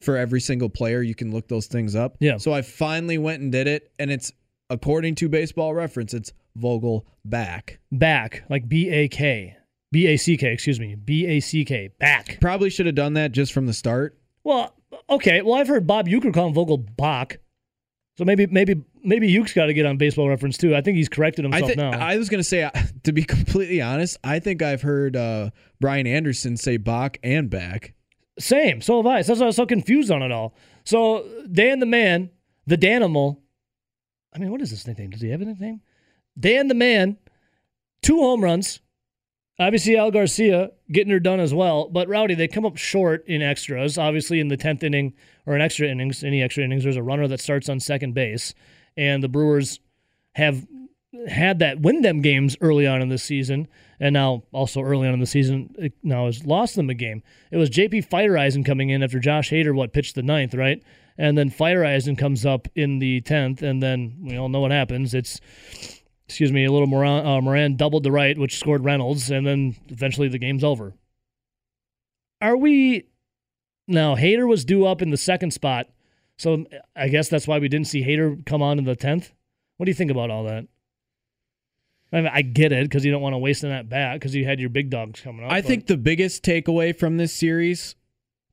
[0.00, 1.02] for every single player.
[1.02, 2.16] You can look those things up.
[2.20, 2.38] Yeah.
[2.38, 4.32] So I finally went and did it, and it's
[4.70, 7.78] according to Baseball Reference, it's Vogel back.
[7.92, 9.56] Back, like B A K.
[9.90, 10.94] B A C K, excuse me.
[10.94, 11.90] B A C K.
[11.98, 12.38] Back.
[12.40, 14.18] Probably should have done that just from the start.
[14.44, 14.74] Well,
[15.08, 15.42] okay.
[15.42, 17.38] Well, I've heard Bob Uecker call him Vogelbach.
[18.18, 20.74] So maybe maybe maybe Uke's got to get on baseball reference too.
[20.74, 21.90] I think he's corrected I, himself now.
[21.92, 22.70] I was gonna say, uh,
[23.04, 27.94] to be completely honest, I think I've heard uh, Brian Anderson say Bach and back.
[28.38, 28.80] Same.
[28.80, 29.22] So have I.
[29.22, 30.54] So that's why I was so confused on it all.
[30.84, 32.30] So Dan the man,
[32.66, 33.38] the Danimal.
[34.34, 35.10] I mean, what is this nickname?
[35.10, 35.80] Does he have a nickname?
[36.38, 37.16] Dan the man,
[38.02, 38.80] two home runs.
[39.60, 41.88] Obviously, Al Garcia getting her done as well.
[41.88, 43.98] But Rowdy, they come up short in extras.
[43.98, 45.14] Obviously, in the tenth inning
[45.46, 48.54] or in extra innings, any extra innings, there's a runner that starts on second base,
[48.96, 49.80] and the Brewers
[50.36, 50.64] have
[51.28, 53.68] had that win them games early on in the season,
[53.98, 57.22] and now also early on in the season now has lost them a game.
[57.50, 58.02] It was J.P.
[58.02, 60.82] Feyereisen coming in after Josh Hader what pitched the ninth, right?
[61.16, 65.14] And then Feyereisen comes up in the tenth, and then we all know what happens.
[65.14, 65.40] It's
[66.26, 69.76] excuse me, a little Moran, uh, Moran doubled the right, which scored Reynolds, and then
[69.88, 70.92] eventually the game's over.
[72.42, 73.06] Are we
[73.88, 74.14] now?
[74.14, 75.88] Hader was due up in the second spot,
[76.36, 79.32] so I guess that's why we didn't see Hader come on in the tenth.
[79.78, 80.66] What do you think about all that?
[82.12, 84.44] I, mean, I get it because you don't want to waste that bat because you
[84.44, 85.52] had your big dogs coming up.
[85.52, 87.94] I but- think the biggest takeaway from this series,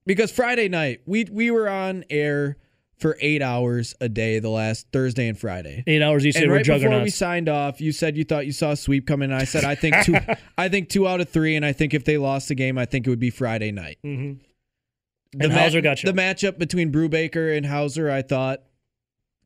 [0.06, 2.58] because Friday night we we were on air
[2.98, 5.84] for eight hours a day the last Thursday and Friday.
[5.86, 6.38] eight hours each.
[6.38, 9.06] And we're right before we signed off, you said you thought you saw a sweep
[9.06, 10.16] coming, and I said I think two.
[10.58, 12.86] I think two out of three, and I think if they lost the game, I
[12.86, 13.98] think it would be Friday night.
[14.06, 14.40] Mhm.
[15.34, 16.10] The And Houser got you.
[16.12, 18.64] The matchup between Brubaker and Houser, I thought,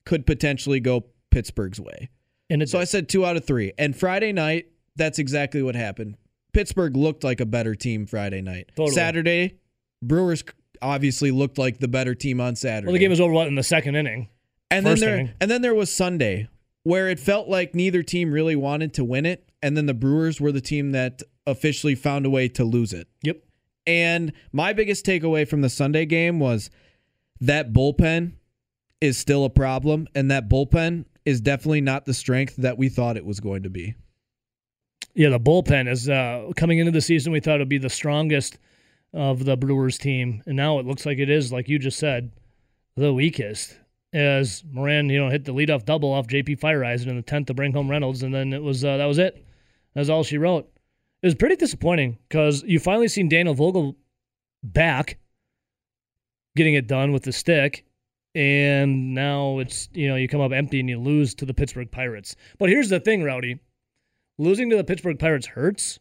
[0.06, 2.10] could potentially go Pittsburgh's way.
[2.50, 3.74] And it's So I said two out of three.
[3.78, 6.18] And Friday night, that's exactly what happened.
[6.54, 8.72] Pittsburgh looked like a better team Friday night.
[8.76, 8.96] Totally.
[8.96, 9.60] Saturday,
[10.02, 10.44] Brewers
[10.82, 12.88] obviously looked like the better team on Saturday.
[12.88, 14.30] well, the game was over what in the second inning.
[14.72, 15.34] and first then there, inning.
[15.40, 16.48] and then there was Sunday,
[16.84, 20.40] where it felt like neither team really wanted to win it, and then the Brewers
[20.42, 23.08] were the team that officially found a way to lose it.
[23.24, 23.44] Yep.
[23.86, 26.70] And my biggest takeaway from the Sunday game was
[27.42, 28.34] that bullpen
[29.02, 33.18] is still a problem, and that bullpen is definitely not the strength that we thought
[33.18, 33.96] it was going to be.
[35.14, 37.32] Yeah, the bullpen is uh, coming into the season.
[37.32, 38.58] We thought it would be the strongest
[39.14, 42.32] of the Brewers team, and now it looks like it is, like you just said,
[42.96, 43.78] the weakest.
[44.12, 46.56] As Moran, you know, hit the leadoff double off J.P.
[46.56, 49.20] Feyereisen in the tenth to bring home Reynolds, and then it was uh, that was
[49.20, 49.46] it.
[49.94, 50.70] That's all she wrote.
[51.22, 53.96] It was pretty disappointing because you finally seen Daniel Vogel
[54.64, 55.20] back,
[56.56, 57.86] getting it done with the stick,
[58.36, 61.92] and now it's you know you come up empty and you lose to the Pittsburgh
[61.92, 62.36] Pirates.
[62.58, 63.60] But here's the thing, Rowdy
[64.38, 66.00] losing to the Pittsburgh Pirates hurts,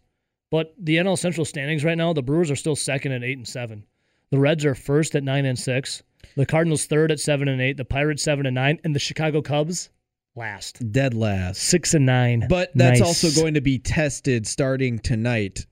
[0.50, 3.48] but the NL Central standings right now, the Brewers are still second at eight and
[3.48, 3.84] seven.
[4.30, 6.02] The Reds are first at nine and six.
[6.36, 7.76] The Cardinals third at seven and eight.
[7.76, 9.90] The Pirates seven and nine, and the Chicago Cubs
[10.36, 11.62] last Dead last.
[11.62, 12.46] six and nine.
[12.48, 13.08] But that's Nice.
[13.26, 15.66] also going to be tested starting tonight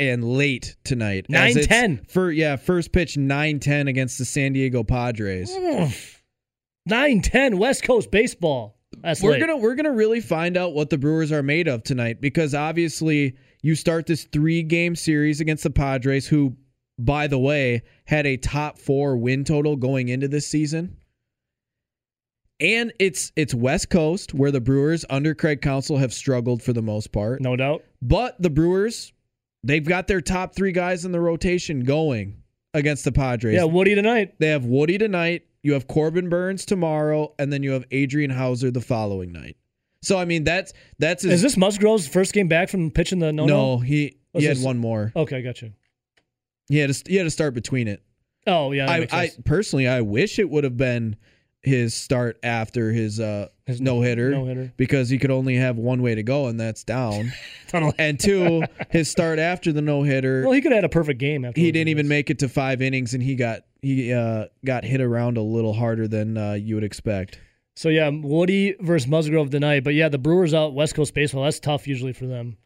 [0.00, 1.26] and late tonight.
[1.28, 2.10] it's 9-10.
[2.10, 5.50] For yeah, first pitch 9-10 against the San Diego Padres.
[6.86, 8.78] nine ten West Coast baseball.
[9.02, 9.40] That's We're late.
[9.40, 13.36] gonna we're gonna really find out what the Brewers are made of tonight because obviously
[13.62, 16.56] you start this three game series against the Padres, who,
[16.98, 20.96] by the way, had a top four win total going into this season.
[22.58, 26.82] And it's it's West Coast where the Brewers under Craig Counsell have struggled for the
[26.82, 27.40] most part.
[27.40, 27.82] no doubt.
[28.02, 29.12] But the Brewers,
[29.64, 32.42] they've got their top three guys in the rotation going
[32.74, 33.54] against the Padres.
[33.54, 34.34] Yeah, Woody tonight.
[34.38, 35.46] They have Woody tonight.
[35.62, 39.56] You have Corbin Burnes tomorrow, and then you have Adrian Houser the following night.
[40.02, 43.32] So I mean, that's that's his, Is this Musgrove's first game back from pitching the
[43.32, 43.44] no?
[43.44, 43.78] no.
[43.78, 44.64] He What's he had this?
[44.64, 45.12] one more.
[45.14, 45.72] Okay, got you.
[46.68, 48.02] He had to, he had to start between it.
[48.46, 51.16] Oh yeah, I, I personally, I wish it would have been
[51.62, 54.72] his start after his uh His no hitter no-hitter.
[54.76, 57.32] because he could only have one way to go, and that's down.
[57.68, 57.92] Tunnel.
[57.98, 61.20] and two, his start after the no hitter, Well, he could have had a perfect
[61.20, 61.60] game after.
[61.60, 65.00] he didn't even make it to five innings, and he got he uh got hit
[65.00, 67.38] around a little harder than uh, you would expect.
[67.76, 69.84] So yeah, Woody versus Musgrove tonight.
[69.84, 71.44] But yeah, the Brewers out West Coast baseball.
[71.44, 72.56] That's tough usually for them,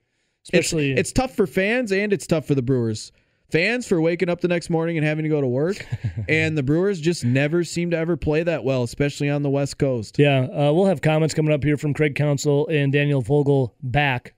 [0.40, 0.92] It's, especially.
[0.92, 3.12] it's tough for fans and it's tough for the Brewers.
[3.54, 5.86] Fans for waking up the next morning and having to go to work,
[6.28, 9.78] and the Brewers just never seem to ever play that well, especially on the West
[9.78, 10.18] Coast.
[10.18, 14.32] yeah, uh, we'll have comments coming up here from Craig Counsell and Daniel Vogelbach.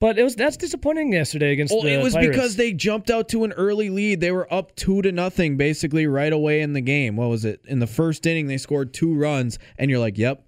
[0.00, 2.28] But it was that's disappointing yesterday against Well, it was Pirates.
[2.30, 4.20] because they jumped out to an early lead.
[4.20, 7.16] They were up two to nothing basically right away in the game.
[7.16, 7.60] What was it?
[7.64, 10.46] In the first inning, they scored two runs, and you're like, "Yep,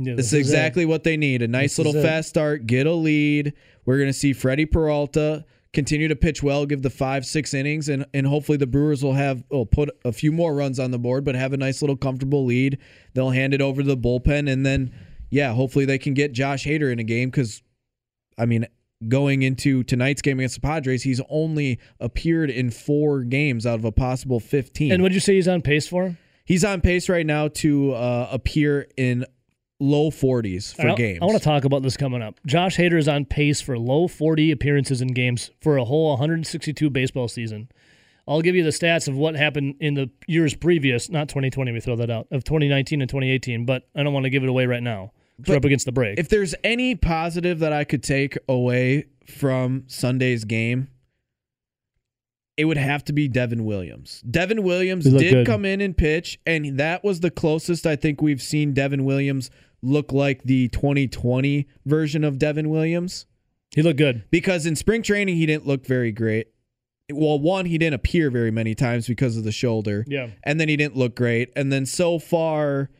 [0.00, 0.38] Yeah, this is it.
[0.40, 1.42] exactly what they need.
[1.42, 3.52] A nice This little fast start, get a lead.
[3.84, 8.06] We're gonna see Freddie Peralta continue to pitch well, give the five six innings, and
[8.12, 11.24] and hopefully the Brewers will have will put a few more runs on the board,
[11.24, 12.78] but have a nice little comfortable lead.
[13.14, 14.92] They'll hand it over to the bullpen, and then
[15.30, 17.62] yeah, hopefully they can get Josh Hader in a game because,
[18.38, 18.66] I mean.
[19.08, 23.84] Going into tonight's game against the Padres, he's only appeared in four games out of
[23.84, 24.92] a possible 15.
[24.92, 26.16] And what'd you say he's on pace for?
[26.44, 29.26] He's on pace right now to uh, appear in
[29.82, 31.18] low 40s for I, games.
[31.20, 32.38] I want to talk about this coming up.
[32.46, 36.88] Josh Hader is on pace for low 40 appearances in games for a whole 162
[36.90, 37.68] baseball season.
[38.26, 41.80] I'll give you the stats of what happened in the years previous, not 2020, we
[41.80, 44.66] throw that out, of 2019 and 2018, but I don't want to give it away
[44.66, 45.12] right now.
[45.46, 46.20] We're up against the break.
[46.20, 50.88] if there's any positive that I could take away from Sunday's game,
[52.56, 54.22] it would have to be Devin Williams.
[54.30, 55.46] Devin Williams did good.
[55.46, 59.50] come in and pitch, and that was the closest I think we've seen Devin Williams
[59.82, 63.26] look like the 2020 version of Devin Williams.
[63.74, 64.24] he looked good.
[64.30, 66.48] Because in spring training, he didn't look very great.
[67.12, 70.04] Well, one, he didn't appear very many times because of the shoulder.
[70.06, 70.28] Yeah.
[70.44, 71.52] and then he didn't look great.
[71.56, 72.90] And then so far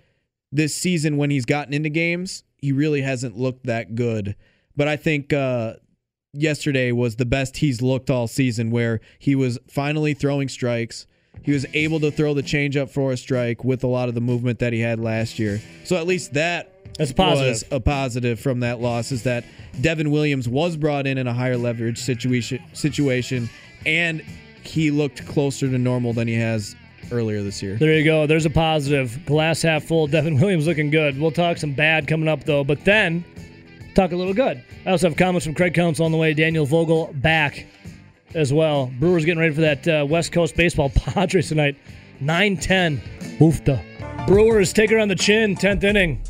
[0.50, 4.34] this season, when he's gotten into games, he really hasn't looked that good.
[4.76, 5.74] But I think uh,
[6.32, 11.06] yesterday was the best he's looked all season, where he was finally throwing strikes.
[11.42, 14.20] He was able to throw the changeup for a strike with a lot of the
[14.20, 15.60] movement that he had last year.
[15.84, 17.50] So at least that That's positive.
[17.50, 19.44] was a positive from that loss is that
[19.80, 23.48] Devin Williams was brought in in a higher leverage situation situation
[23.86, 24.22] and
[24.62, 26.76] he looked closer to normal than he has
[27.10, 27.76] earlier this year.
[27.76, 28.26] There you go.
[28.26, 29.24] There's a positive.
[29.26, 30.06] Glass half full.
[30.06, 31.20] Devin Williams looking good.
[31.20, 33.24] We'll talk some bad coming up, though, but then
[33.94, 34.62] talk a little good.
[34.86, 36.32] I also have comments from Craig Counsell on the way.
[36.34, 37.66] Daniel Vogelbach
[38.34, 38.90] as well.
[38.98, 41.76] Brewers getting ready for that uh, West Coast baseball Padres tonight.
[42.20, 42.98] 9 10.
[43.40, 44.26] Oofta.
[44.26, 46.22] Brewers take her on the chin, 10th inning.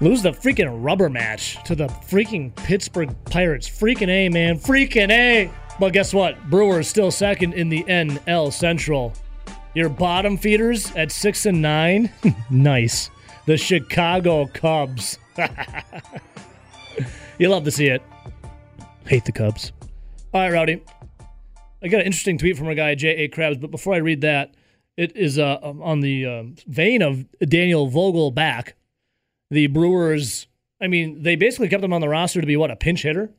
[0.00, 3.68] Lose the freaking rubber match to the freaking Pittsburgh Pirates.
[3.68, 4.58] Freaking A, man.
[4.58, 5.50] Freaking A.
[5.80, 6.48] But guess what?
[6.48, 9.12] Brewers still second in the NL Central.
[9.74, 12.12] Your bottom feeders at six and nine.
[12.50, 13.10] nice.
[13.46, 15.18] The Chicago Cubs.
[17.38, 18.02] you love to see it.
[19.06, 19.72] Hate the Cubs.
[20.32, 20.82] All right, Rowdy.
[21.82, 23.28] I got an interesting tweet from our guy J.A.
[23.28, 24.54] Krabs, but before I read that,
[24.96, 28.72] it is uh, on the um vein of Daniel Vogelbach.
[29.50, 30.46] The Brewers,
[30.80, 33.30] I mean, they basically kept him on the roster to be what a pinch hitter.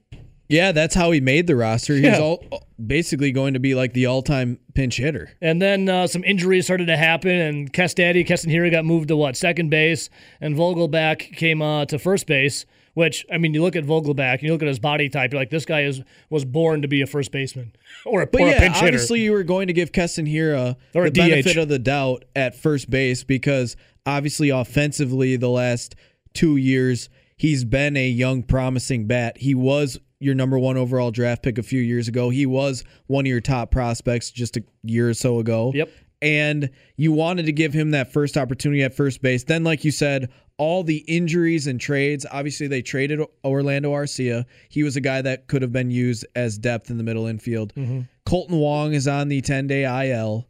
[0.48, 1.94] Yeah, that's how he made the roster.
[1.94, 2.20] He's Yeah.
[2.20, 2.44] all
[2.84, 5.30] basically going to be like the all-time pinch hitter.
[5.42, 9.16] And then uh, some injuries started to happen, and Castadi, Keston Hiura got moved to
[9.16, 10.10] what second base,
[10.42, 12.66] and Vogelbach came uh, to first base.
[12.96, 15.32] Which I mean, you look at Vogelbach, and you look at his body type.
[15.32, 17.72] You're like, this guy is was born to be a first baseman
[18.06, 18.88] or a, But or a yeah, pinch hitter.
[18.88, 21.30] obviously you were going to give Keston Hiura Or a the DH.
[21.30, 25.96] benefit of the doubt at first base because obviously offensively the last
[26.34, 27.10] two years
[27.40, 29.38] he's been a young promising bat.
[29.38, 32.30] He was your number one overall draft pick a few years ago.
[32.30, 35.72] He was one of your top prospects just a year or so ago.
[35.74, 35.90] Yep.
[36.22, 39.46] And you wanted to give him that first opportunity at first base.
[39.46, 42.26] Then, like you said, all the injuries and trades.
[42.30, 44.44] Obviously, they traded Orlando Arcia.
[44.68, 47.74] He was a guy that could have been used as depth in the middle infield.
[47.76, 48.02] Mm-hmm.
[48.26, 50.49] Kolten Wong is on the 10 day IL.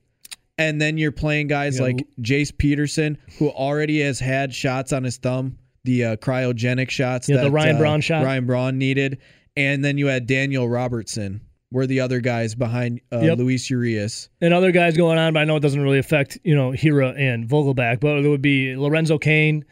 [0.59, 5.17] And then you're playing guys like Jace Peterson, who already has had shots on his
[5.17, 8.23] thumb, the uh, cryogenic shots Yeah, that the Ryan uh, Braun shot.
[8.25, 9.19] Ryan Braun needed.
[9.55, 11.41] And then you had Daniel Robertson,
[11.71, 13.37] were the other guys behind uh, Yep.
[13.37, 14.29] Luis Urias.
[14.41, 17.17] and other guys going on, but I know it doesn't really affect you know Hiura
[17.17, 17.99] and Vogelbach.
[17.99, 19.63] But there would be Lorenzo Cain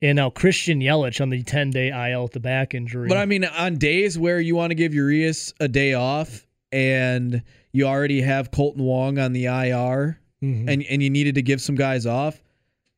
[0.00, 3.08] and now Christian Yelich on the 10 day IL with the back injury.
[3.08, 7.42] But I mean, on days where you want to give Urias a day off and
[7.72, 10.68] you already have Kolten Wong on the IR Mhm.
[10.68, 12.42] and, and you needed to give some guys off,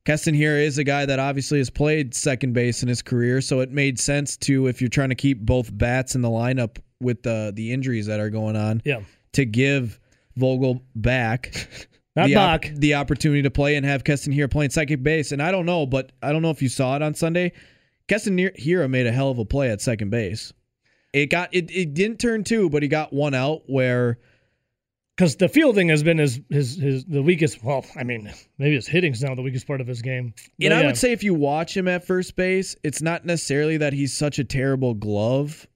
[0.04, 3.60] Keston Hiura is a guy that obviously has played second base in his career, so
[3.60, 7.22] it made sense to if you're trying to keep both bats in the lineup with
[7.22, 9.00] the the injuries that are going on, yeah,
[9.32, 9.98] to give
[10.36, 11.68] Vogel back
[12.16, 15.32] not the, op- the opportunity to play and have Keston Hiura playing second base.
[15.32, 17.52] And I don't know, but I don't know if you saw it on Sunday.
[18.06, 20.52] Keston Hiura made a hell of a play at second base.
[21.12, 24.18] It got it, it didn't turn two, but he got one out where
[25.16, 27.62] because the fielding has been his, his his the weakest.
[27.62, 30.34] Well, I mean, maybe his hitting's now the weakest part of his game.
[30.60, 30.86] and But I yeah.
[30.86, 34.38] would say if you watch him at first base, it's not necessarily that he's such
[34.38, 35.66] a terrible glove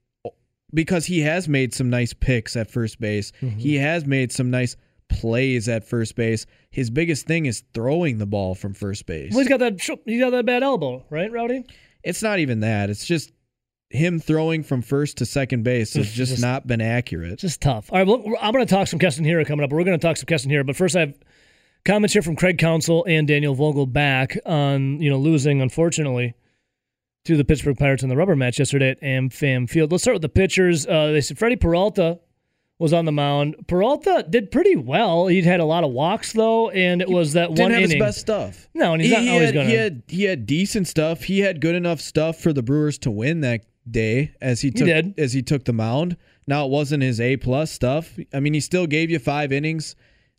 [0.74, 3.32] because he has made some nice picks at first base.
[3.41, 3.59] Mm-hmm.
[3.59, 4.76] He has made some nice
[5.09, 6.45] plays at first base.
[6.70, 9.32] His biggest thing is throwing the ball from first base.
[9.32, 11.64] well, he's got that he's got that bad elbow, right, Rowdy?
[12.03, 12.91] It's not even that.
[12.91, 13.32] It's just
[13.91, 17.39] him throwing from first to second base has Just- just, not been accurate.
[17.39, 17.91] Just tough.
[17.93, 19.70] All right, well, I'm going to talk some Keston Hiura coming up.
[19.70, 21.14] We're going to talk some Keston Hiura, but first I have
[21.84, 26.34] comments here from Craig Counsell and Daniel Vogelbach on you know losing unfortunately
[27.24, 29.91] to the Pittsburgh Pirates in the rubber match yesterday at AmFam Field.
[29.93, 30.86] Let's start with the pitchers.
[30.86, 32.20] Uh, they said Freddie Peralta
[32.78, 33.57] was on the mound.
[33.66, 35.26] Peralta did pretty well.
[35.26, 37.97] He'd had a lot of walks though, and it was that Didn't one have inning.
[37.97, 38.68] his best stuff.
[38.74, 41.22] No, and he's he, not he always had, going he had he had decent stuff.
[41.24, 44.86] He had good enough stuff for the Brewers to win that day as he took
[44.86, 45.14] did.
[45.18, 46.16] as he took the mound.
[46.47, 48.18] Now it wasn't his A plus stuff.
[48.32, 49.97] I mean, he still gave you five innings.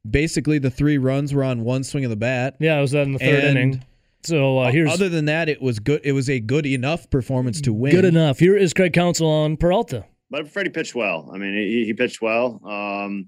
[0.10, 2.56] Basically, the three runs were on one swing of the bat.
[2.60, 3.86] Yeah, it was that in the third And inning.
[4.24, 6.02] So uh, here's Other than that, it was good.
[6.04, 7.92] It was a good enough performance to win.
[7.92, 8.40] good enough.
[8.40, 10.06] Here is Craig Counsell on Peralta.
[10.30, 11.30] but Freddie pitched well.
[11.34, 12.60] I mean, he, he pitched well.
[12.66, 13.28] Um,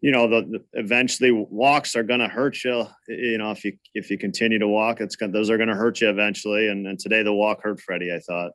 [0.00, 2.86] you know, the, the eventually walks are going to hurt you.
[3.08, 5.74] You know, if you if you continue to walk, it's gonna, those are going to
[5.74, 6.68] hurt you eventually.
[6.68, 8.12] And, and today the walk hurt Freddie.
[8.12, 8.52] I thought.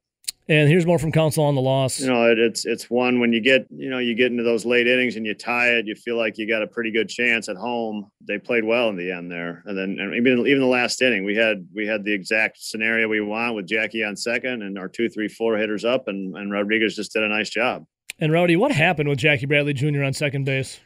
[0.49, 1.99] And here's more from Counsell on the loss.
[1.99, 4.65] You know, it, it's it's one when you get you know you get into those
[4.65, 7.47] late innings and you tie it, you feel like you got a pretty good chance
[7.49, 8.09] at home.
[8.27, 11.23] They played well in the end there, and then and even even the last inning,
[11.23, 14.87] we had we had the exact scenario we want with Jackie on second and our
[14.87, 17.85] two, three, four hitters up, and and Rodriguez just did a nice job.
[18.17, 20.03] And Rowdy, what happened with Jackie Bradley Jr.
[20.03, 20.79] on second base?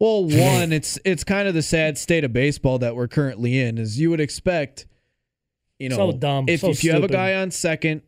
[0.00, 3.78] Well, one, it's it's kind of the sad state of baseball that we're currently in.
[3.78, 4.86] Is you would expect,
[5.78, 8.02] you know, So dumb, if so if you have a guy on second,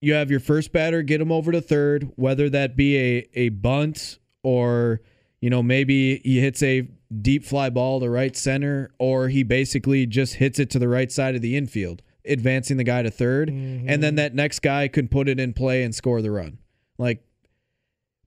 [0.00, 3.48] you have your first batter get him over to third, whether that be a a
[3.50, 5.00] bunt or
[5.40, 6.88] you know maybe he hits a
[7.20, 11.10] deep fly ball to right center, or he basically just hits it to the right
[11.10, 14.16] side of the infield, advancing the guy to 3rd and then mm-hmm.
[14.16, 16.58] that next guy can put it in play and score the run.
[16.98, 17.24] Like,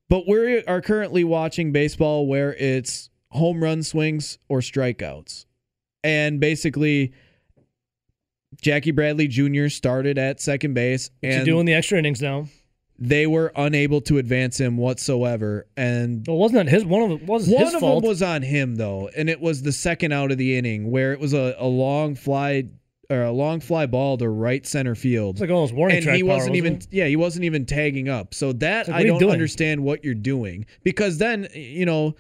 [0.10, 5.46] but we are currently watching baseball where it's home run swings or strikeouts.
[6.04, 7.14] And basically,
[8.64, 9.68] Jackie Bradley Jr.
[9.68, 12.48] started at second base, he and doing the extra innings now?
[13.00, 15.68] they were unable to advance him whatsoever.
[15.76, 18.04] And Well, wasn't that his one of it was one his of fault?
[18.04, 21.12] them was on him though, and it was the second out of the inning where
[21.12, 22.66] it was a, a long fly
[23.10, 26.06] or a long fly ball to right center field it's like all those warning and
[26.06, 29.04] track he power, wasn't even yeah he wasn't even tagging up so that like, i
[29.04, 32.16] don't understand what you're doing because then you know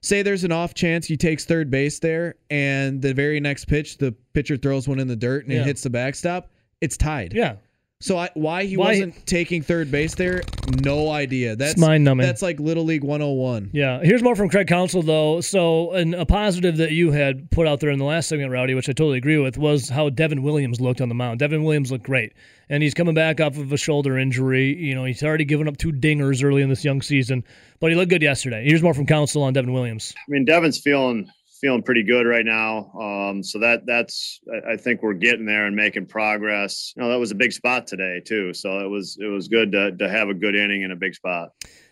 [0.00, 3.98] say there's an off chance he takes third base there and the very next pitch
[3.98, 5.60] the pitcher throws one in the dirt and Yeah.
[5.62, 7.56] it hits the backstop it's tied Yeah,
[8.00, 10.42] so I, why he Why- wasn't taking third base there
[10.82, 12.26] no idea that's mind-numbing.
[12.26, 14.00] that's like little league 101 yeah.
[14.02, 15.40] Here's more from Craig Counsell, though.
[15.40, 18.74] So, and a positive that you had put out there in the last segment, Rowdy,
[18.74, 21.38] which I totally agree with, was how Devin Williams looked on the mound.
[21.38, 22.32] Devin Williams looked great,
[22.68, 24.74] and he's coming back off of a shoulder injury.
[24.76, 27.42] You know, he's already given up two dingers early in this young season,
[27.80, 28.64] but he looked good yesterday.
[28.64, 30.14] Here's more from Counsell on Devin Williams.
[30.16, 31.30] I mean, Devin's feeling
[31.60, 32.90] feeling pretty good right now.
[32.92, 36.92] Um, so that that's I- think we're getting there and making progress.
[36.96, 38.54] You know, that was a big spot today too.
[38.54, 41.14] So it was it was good to to have a good inning in a big
[41.14, 41.50] spot.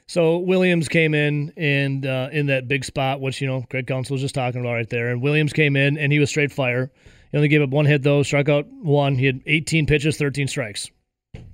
[0.08, 4.14] So Williams came in and uh, in that big spot, which you know Greg Counsell
[4.14, 5.08] was just talking about right there.
[5.08, 6.92] And Williams came in and he was straight fire.
[7.32, 9.16] He only gave up one hit though, struck out one.
[9.16, 10.90] He had 18 pitches, 13 strikes.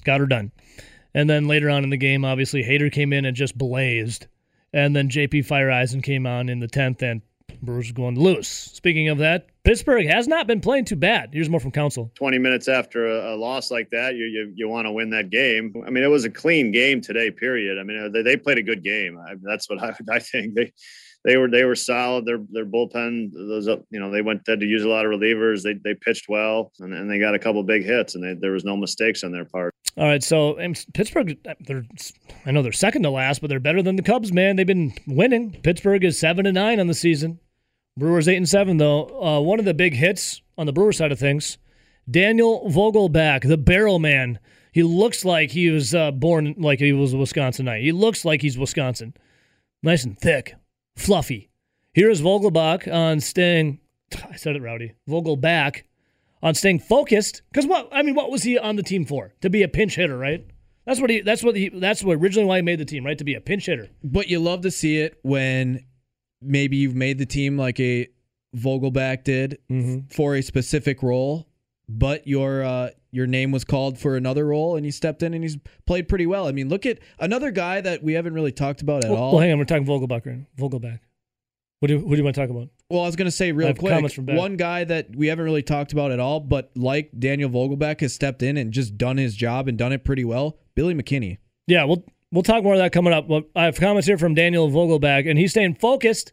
[0.05, 0.53] Got her done.
[1.15, 4.27] And then later on in the game, obviously Hader came in and just blazed.
[4.73, 7.21] And then JP Feyereisen came on in the 10th and
[7.63, 8.49] Brewers going loose.
[8.49, 11.31] Speaking of that, Pittsburgh has not been playing too bad.
[11.33, 12.11] Here's more from Counsell.
[12.17, 15.31] 20 minutes after a, a loss like that, you you, you want to win that
[15.31, 15.73] game.
[15.87, 17.31] I mean, it was a clean game today.
[17.31, 17.79] Period.
[17.79, 19.19] I mean, they, they played a good game.
[19.19, 20.55] I, that's what I, I think.
[20.55, 20.73] They
[21.25, 22.27] they were they were solid.
[22.27, 25.13] Their their bullpen, those uh, you know, they went had to use a lot of
[25.13, 25.63] relievers.
[25.63, 28.53] They they pitched well, and, and they got a couple big hits, and they, there
[28.53, 29.73] was no mistakes on their part.
[29.97, 30.59] All right, so
[30.95, 31.85] Pittsburgh, they're
[32.47, 34.57] I know they're second to last, but they're better than the Cubs, man.
[34.57, 35.61] They've been winning.
[35.63, 37.39] Pittsburgh is seven and nine on the season.
[37.97, 39.09] Brewers eight and seven though.
[39.22, 41.59] Uh, one of the big hits on the Brewer side of things
[42.11, 44.38] Daniel Vogelbach, the barrel man.
[44.72, 47.82] He looks like he was uh, born like he was a Wisconsinite.
[47.82, 49.14] He looks like he's Wisconsin.
[49.82, 50.55] Nice and thick,
[50.97, 51.51] fluffy.
[51.93, 53.80] Here is Vogelbach on staying.
[54.30, 54.95] I said it, Rowdy.
[55.07, 55.82] Vogelbach
[56.43, 57.43] on staying focused.
[57.53, 57.88] Because what?
[57.93, 59.34] I mean, what was he on the team for?
[59.43, 60.47] To be a pinch hitter, right?
[60.86, 61.20] That's what he.
[61.20, 61.68] That's what he.
[61.68, 63.18] That's what originally why he made the team, right?
[63.18, 63.90] To be a pinch hitter.
[64.03, 65.84] But you love to see it when
[66.43, 68.09] maybe you've made the team like a
[68.57, 70.09] Vogelbach did Mm-hmm.
[70.11, 71.49] for a specific role,
[71.88, 75.43] but your uh, your name was called for another role and you stepped in and
[75.43, 76.47] he's played pretty well.
[76.47, 79.32] I mean, look at another guy that we haven't really talked about at Well, all.
[79.32, 79.59] well, hang on.
[79.59, 80.26] We're talking Vogelbach.
[80.26, 80.45] Right?
[80.57, 81.01] Vogelbach.
[81.80, 82.68] What do you, What do you want to talk about?
[82.88, 85.93] Well, I was going to say real quick, one guy that we haven't really talked
[85.93, 89.66] about at all, but like Daniel Vogelbach has stepped in and just done his job
[89.66, 90.59] and done it pretty well.
[90.74, 91.38] Billy McKinney.
[91.66, 93.28] Yeah, we'll we'll talk more of that coming up.
[93.28, 96.33] But I have comments here from Daniel Vogelbach, and he's staying focused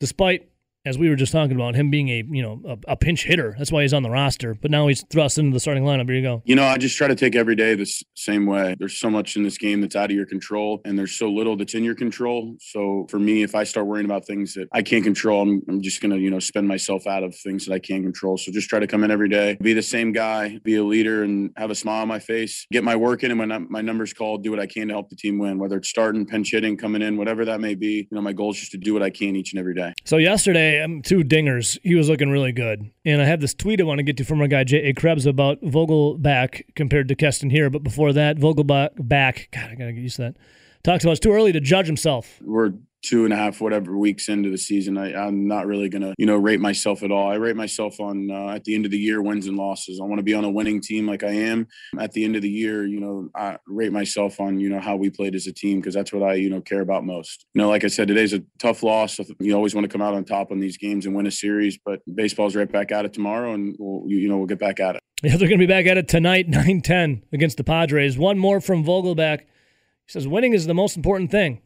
[0.00, 0.48] despite,
[0.84, 3.54] as we were just talking about, him being a you know a, a pinch hitter.
[3.56, 4.54] That's why he's on the roster.
[4.54, 6.06] But now he's thrust into the starting lineup.
[6.06, 6.42] Here you go.
[6.44, 8.76] You know, I just try to take every day the same way.
[8.78, 11.56] There's so much in this game that's out of your control, and there's so little
[11.56, 12.56] that's in your control.
[12.60, 15.82] So for me, if I start worrying about things that I can't control, I'm, I'm
[15.82, 18.36] just going to, you know, spend myself out of things that I can't control.
[18.36, 21.22] So just try to come in every day, be the same guy, be a leader,
[21.22, 24.12] and have a smile on my face, get my work in, and when my number's
[24.12, 26.76] called, do what I can to help the team win, whether it's starting, pinch hitting,
[26.76, 28.06] coming in, whatever that may be.
[28.10, 29.94] You know, my goal is just to do what I can each and every day.
[30.04, 31.78] So yesterday, two dingers.
[31.82, 34.24] He was looking really good, and I have this tweet I want to get to
[34.24, 34.78] from our guy J.
[34.78, 34.92] A.
[34.94, 37.72] Krebs about Vogelbach compared to Keston Hiura.
[37.72, 39.48] But before that, Vogelbach back.
[39.52, 40.36] God, I gotta get used to that.
[40.82, 42.40] talks about it's too early to judge himself.
[42.44, 42.72] we're
[43.04, 46.26] two and a half whatever weeks into the season I, i'm not really gonna you
[46.26, 47.30] know rate myself at all.
[47.30, 50.00] I rate myself on uh, at the end of the year wins and losses.
[50.00, 51.66] I want to be on a winning team like i am.
[51.98, 54.96] At the end of the year you know i rate myself on you know how
[54.96, 57.46] we played as a team because that's what i you know care about most.
[57.54, 59.18] You know like i said today's a tough loss.
[59.38, 61.78] You always want to come out on top on these games and win a series
[61.84, 64.96] but baseball's right back at it tomorrow and we'll you know we'll get back at
[64.96, 65.02] it.
[65.22, 68.18] Yeah, they're going to be back at it tonight, 9 10 against the Padres.
[68.18, 69.40] One more from Vogelbach.
[69.40, 71.62] He says, winning is the most important thing,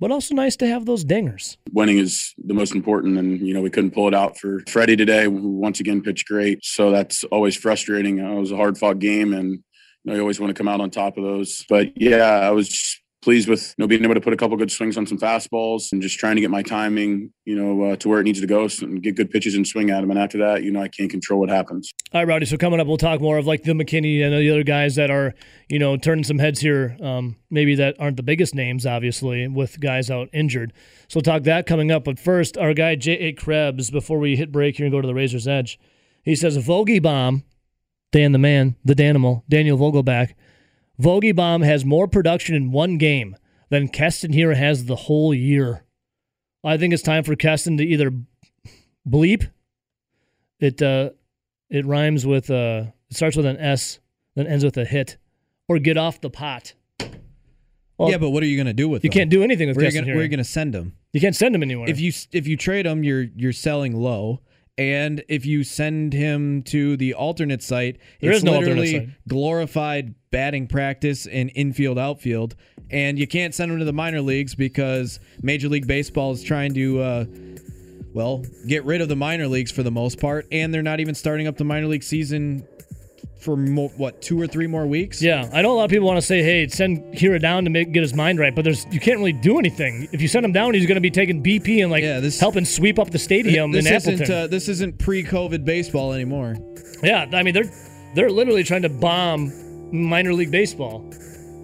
[0.00, 1.58] but also nice to have those dingers.
[1.72, 3.18] winning is the most important.
[3.18, 6.26] And, you know, we couldn't pull it out for Freddie today, who once again pitched
[6.26, 6.64] great.
[6.64, 8.18] So that's always frustrating.
[8.18, 9.62] It was a hard fought game and, you
[10.04, 11.64] know, you always want to come out on top of those.
[11.68, 14.70] But yeah, I was pleased with, you know, being able to put a couple good
[14.70, 18.08] swings on some fastballs and just trying to get my timing, you know, uh, to
[18.08, 20.10] where it needs to go and get good pitches and swing at them.
[20.10, 21.90] And after that, you know, I can't control what happens.
[22.12, 22.46] All right, Rowdy.
[22.46, 25.10] So coming up, we'll talk more of like the McKinney and the other guys that
[25.10, 25.34] are,
[25.68, 26.96] you know, turning some heads here.
[27.02, 30.72] Um, maybe that aren't the biggest names, obviously, with guys out injured.
[31.08, 32.04] So we'll talk that coming up.
[32.04, 33.12] But first, our guy J.
[33.12, 33.32] A.
[33.32, 33.90] Krebs.
[33.90, 35.78] Before we hit break here and go to the Razor's Edge,
[36.22, 37.44] he says Vogie Bomb,
[38.12, 40.34] Dan the man, the Danimal, Daniel Vogelbach.
[41.00, 43.36] Vogie Bomb has more production in one game
[43.70, 45.84] than Keston Hiura has the whole year.
[46.62, 48.12] I think it's time for Keston to either
[49.08, 49.48] bleep.
[50.58, 51.10] It uh,
[51.70, 53.98] it rhymes with uh, it starts with an S,
[54.34, 55.16] then ends with a hit,
[55.68, 56.74] or get off the pot.
[57.96, 59.04] Well, yeah, but what are you going to do with it?
[59.04, 59.14] you them?
[59.18, 60.14] can't do anything with Where Keston gonna- here.
[60.16, 60.96] where are you going to send them?
[61.12, 61.88] You can't send him anywhere.
[61.88, 64.40] If you if you trade him, you're you're selling low.
[64.80, 68.92] And if you send him to the alternate site, There it's is no alternate literally
[69.06, 69.08] site.
[69.28, 72.56] glorified batting practice and infield outfield.
[72.90, 76.72] And you can't send him to the minor leagues because Major League Baseball is trying
[76.74, 77.24] to, uh,
[78.14, 80.46] well, get rid of the minor leagues for the most part.
[80.50, 82.66] And they're not even starting up the minor league season
[83.40, 85.20] for mo- what two or three more weeks.
[85.22, 87.70] yeah, I know a lot of people want to say, "Hey, send Hiura down to
[87.70, 90.08] make get his mind right," but there's you can't really do anything.
[90.12, 92.38] If you send him down, he's going to be taking BP and like Yeah, this-
[92.38, 96.56] helping sweep up the stadium this in isn't uh, this isn't pre-COVID baseball anymore.
[97.02, 97.70] Yeah, I mean they're
[98.14, 99.52] they're literally trying to bomb
[99.92, 101.08] minor league baseball.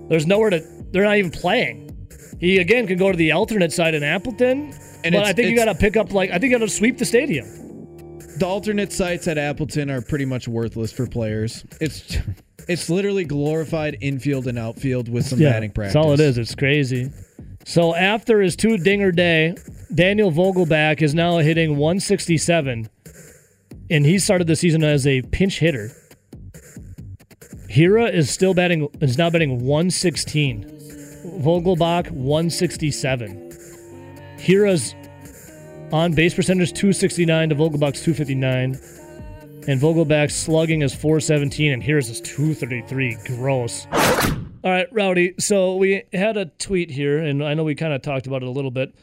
[0.08, 0.62] There's nowhere to
[0.92, 1.82] they're not even playing.
[2.40, 4.72] He again could go to the alternate side in Appleton,
[5.04, 6.70] And but I think you got to pick up like I think you got to
[6.70, 7.46] sweep the stadium.
[8.38, 11.64] The alternate sites at Appleton are pretty much worthless for players.
[11.80, 12.18] It's
[12.68, 15.94] it's literally glorified infield and outfield with some batting practice.
[15.94, 16.36] That's all it is.
[16.36, 17.10] It's crazy.
[17.64, 19.56] So after his two dinger day,
[19.94, 22.88] Daniel Vogelbach is now hitting 167,
[23.90, 25.90] and he started the season as a pinch hitter.
[27.70, 30.64] Hiura is still batting is now batting 116.
[31.40, 33.50] Vogelbach 167.
[34.38, 34.94] Hiura's
[35.92, 38.78] on base percentage 269 to Vogelbach's 259.
[39.68, 43.18] And Vogelbach's slugging is 417 and here's his 233.
[43.26, 43.86] Gross.
[43.92, 45.34] All right, Rowdy.
[45.38, 48.48] So we had a tweet here, and I know we kind of talked about it
[48.48, 48.94] a little bit,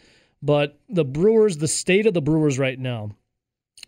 [0.42, 3.12] but the Brewers, the state of the Brewers right now,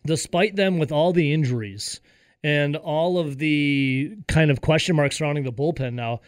[0.05, 1.99] despite them with all the injuries
[2.43, 6.21] and all of the kind of question marks surrounding the bullpen now,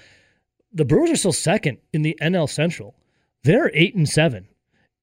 [0.73, 2.95] the Brewers are still second in the NL Central.
[3.43, 4.49] They're eight and seven.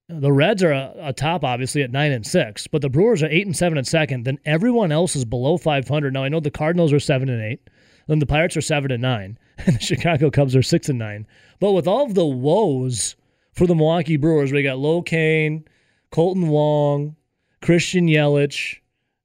[0.07, 3.29] The Reds are a, a top, obviously, at nine and six, but the Brewers are
[3.29, 4.23] eight and seven and second.
[4.23, 6.13] Then everyone else is below 500.
[6.13, 7.69] Now I know the Cardinals are seven and eight.
[8.07, 11.25] Then the Pirates are seven and nine, and the Chicago Cubs are six and nine.
[11.59, 13.15] But with all of the woes
[13.53, 15.65] for the Milwaukee Brewers, we got Lo Cain,
[16.11, 17.15] Kolten Wong,
[17.61, 18.77] Christian Yelich.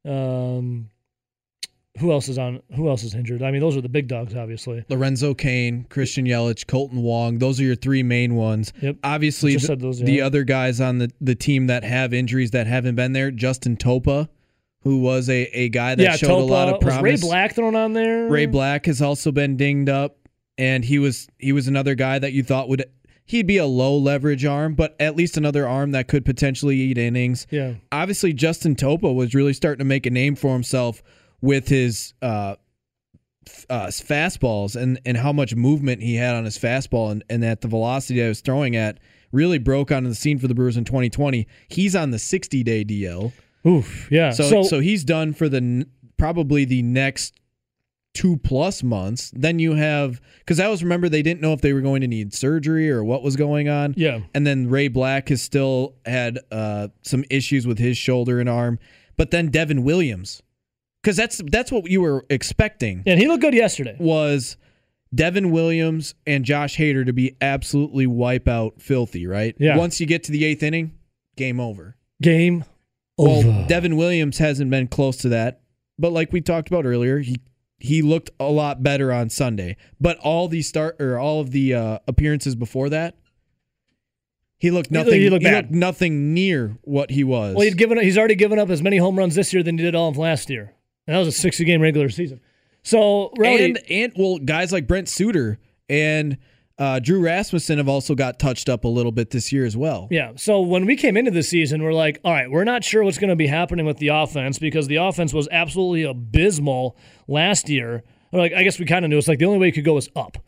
[0.05, 0.90] Um,
[1.99, 2.63] who else is on?
[2.77, 3.43] Who else is injured?
[3.43, 4.85] I mean, those are the big dogs, obviously.
[4.89, 7.39] Lorenzo Cain, Christian Yelich, Kolten Wong.
[7.39, 8.73] Those are your three main ones.
[8.81, 8.99] Yep.
[9.03, 10.27] Obviously, the, those, the yeah.
[10.27, 14.29] other guys on the, the team that have injuries that haven't been there, Justin Topa,
[14.83, 17.03] who was a, a guy that yeah, showed Topa, a lot of was promise.
[17.23, 18.29] Ray Black thrown on there?
[18.29, 20.17] Ray Black has also been dinged up,
[20.57, 22.85] and he was he was another guy that you thought would
[23.25, 26.99] he'd be a low leverage arm, but at least another arm that could potentially eat
[26.99, 27.47] innings.
[27.51, 27.75] Yeah.
[27.93, 31.03] Obviously, Justin Topa was really starting to make a name for himself
[31.41, 32.57] with his uh,
[33.69, 37.61] uh, fastballs and and how much movement he had on his fastball and, and at
[37.61, 38.99] the velocity that he was throwing at
[39.33, 41.47] really broke onto the scene for the Brewers in 2020.
[41.69, 43.33] He's on the 60 day DL.
[43.67, 44.11] Oof.
[44.11, 44.31] Yeah.
[44.31, 45.87] So, So, so he's done for the
[46.17, 47.35] probably the next
[48.13, 49.31] two plus months.
[49.35, 52.09] Then you have because I always remember they didn't know if they were going to
[52.09, 53.95] need surgery or what was going on.
[53.97, 54.21] yeah.
[54.35, 58.79] And then Ray Black has still had uh, some issues with his shoulder and arm.
[59.17, 60.43] But then Devin Williams,
[61.03, 63.97] because that's that's what you were expecting And he looked good yesterday.
[63.99, 64.57] was
[65.15, 69.57] Devin Williams and Josh Hader to be absolutely wipe out filthy, right?
[69.59, 69.77] Yeah.
[69.77, 70.93] Once you get to the eighth inning,
[71.37, 71.97] game over.
[72.23, 72.65] Game
[73.19, 73.67] Well, over.
[73.69, 75.63] Devin Williams hasn't been close to that,
[75.99, 77.37] but like we talked about earlier, he
[77.83, 79.77] he looked a lot better on Sunday.
[79.99, 83.17] But all the start or all of the uh, appearances before that,
[84.59, 85.15] he looked nothing.
[85.15, 85.65] he He, looked bad.
[85.65, 87.55] looked nothing near what he was.
[87.57, 89.85] well, he'd given, he's already given up as many home runs this year than he
[89.85, 90.75] did all of last year.
[91.11, 92.41] And that was a 60 game regular season.
[92.85, 95.59] So, Rowdy, and and well, guys like Brent Suter
[95.89, 96.39] and
[96.79, 100.07] uh, Drew Rasmussen have also got touched up a little bit this year as well.
[100.13, 100.35] Yeah.
[100.37, 103.19] So when we came into the season, we're like, all right, we're not sure what's
[103.19, 106.97] going to be happening with the offense because the offense was absolutely abysmal
[107.27, 108.05] last year.
[108.31, 109.85] Or like, I guess we kind of knew it's like the only way it could
[109.85, 110.39] go is up.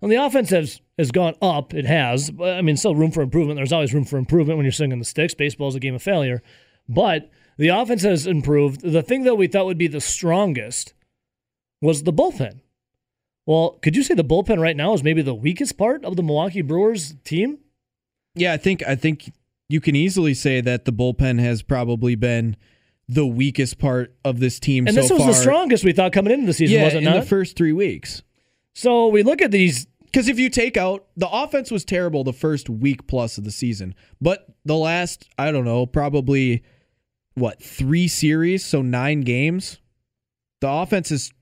[0.00, 1.74] And the offense has has gone up.
[1.74, 2.30] It has.
[2.30, 3.56] But, I mean, still room for improvement.
[3.56, 5.34] There's always room for improvement when you're sitting swinging the sticks.
[5.34, 6.44] Baseball is a game of failure.
[6.88, 8.80] But the offense has improved.
[8.82, 10.94] The thing that we thought would be the strongest
[11.80, 12.60] was the bullpen.
[13.46, 16.22] Well, could you say the bullpen right now is maybe the weakest part of the
[16.22, 17.58] Milwaukee Brewers team?
[18.34, 19.32] Yeah, I think I think
[19.68, 22.56] you can easily say that the bullpen has probably been
[23.08, 25.26] the weakest part of this team And so this was far.
[25.28, 27.20] the strongest we thought coming into the season, yeah, was it in not?
[27.20, 28.22] the first three weeks.
[28.74, 29.86] so we look at these.
[30.04, 33.50] Because if you take out the offense was terrible the first week plus of the
[33.50, 36.62] season, but the last I don't know probably
[37.34, 39.78] what three series, so nine games,
[40.60, 41.32] the offense has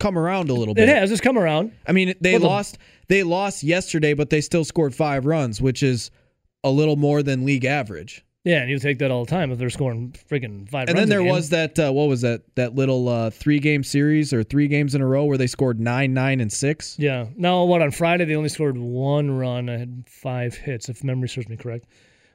[0.00, 0.88] come around a little bit.
[0.88, 1.72] It has just come around.
[1.86, 2.78] I mean, they Well, lost.
[3.08, 6.10] They lost yesterday, but they still scored five runs, which is
[6.62, 8.24] a little more than league average.
[8.44, 10.88] Yeah, and you take that all the time if they're scoring freaking five.
[10.88, 13.82] And runs then there was that uh, what was that that little uh, three game
[13.82, 16.98] series or three games in a row where they scored nine, nine, and six.
[16.98, 17.26] Yeah.
[17.36, 19.70] Now what on Friday they only scored one run.
[19.70, 21.86] I had five hits, if memory serves me correct.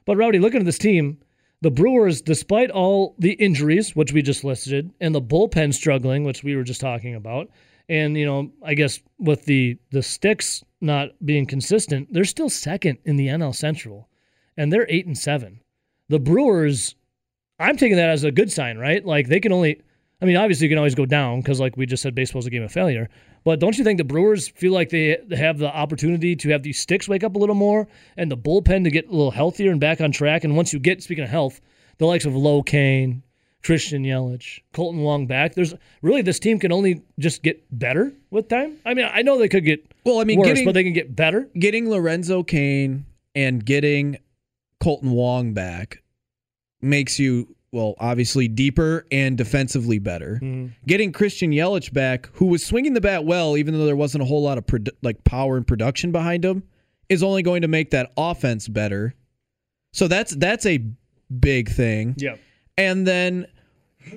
[0.04, 1.18] But Rowdy, looking at this team,
[1.62, 6.42] the Brewers, despite all the injuries, which we just listed, and the bullpen struggling, which
[6.42, 7.50] we were just talking about,
[7.88, 12.98] and you know, I guess with the the sticks not being consistent, they're still second
[13.04, 14.08] in the NL Central,
[14.56, 15.60] and they're eight and seven.
[16.08, 16.94] The Brewers,
[17.58, 19.04] I'm taking that as a good sign, right?
[19.04, 19.82] Like they can only,
[20.22, 22.50] I mean, obviously you can always go down because, like we just said, baseball's a
[22.50, 23.08] game of failure.
[23.42, 26.78] But don't you think the Brewers feel like they have the opportunity to have these
[26.78, 29.80] sticks wake up a little more and the bullpen to get a little healthier and
[29.80, 30.44] back on track?
[30.44, 31.60] And once you get, speaking of health,
[31.98, 33.22] the likes of Low Cain,
[33.62, 38.48] Christian Yelich, Kolten Wong back, there's really this team can only just get better with
[38.48, 38.76] time.
[38.84, 40.92] I mean, I know they could get Well, I mean, worse, getting but they can
[40.92, 41.48] get better.
[41.58, 44.18] getting Lorenzo Cain and getting
[44.82, 46.02] Kolten Wong back
[46.82, 50.40] makes you well, obviously deeper and defensively better.
[50.86, 54.24] Getting Christian Yelich back, who was swinging the bat well, even though there wasn't a
[54.24, 56.64] whole lot of produ- like power and production behind him,
[57.08, 59.14] is only going to make that offense better.
[59.92, 60.84] So that's that's a
[61.38, 62.14] big thing.
[62.16, 62.36] Yeah.
[62.76, 63.46] And then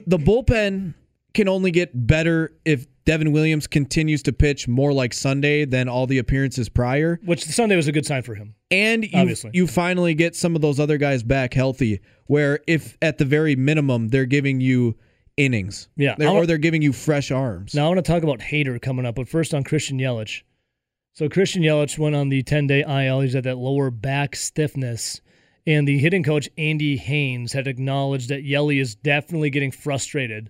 [0.07, 0.93] the bullpen
[1.33, 6.07] can only get better if Devin Williams continues to pitch more like Sunday than all
[6.07, 7.19] the appearances prior.
[7.25, 8.55] Which Sunday was a good sign for him.
[8.71, 9.51] And you, Obviously.
[9.53, 13.55] you finally get some of those other guys back healthy, where if at the very
[13.55, 14.95] minimum they're giving you
[15.35, 16.15] innings, Yeah.
[16.17, 17.73] They're- or they're giving you fresh arms.
[17.75, 20.43] Now I want to talk about Hader coming up, but first on Christian Yelich.
[21.13, 23.19] So Christian Yelich went on the 10-day IL.
[23.21, 25.21] He's had that lower back stiffness,
[25.67, 30.49] and the hitting coach Andy Haines had acknowledged that Yelly is definitely getting frustrated,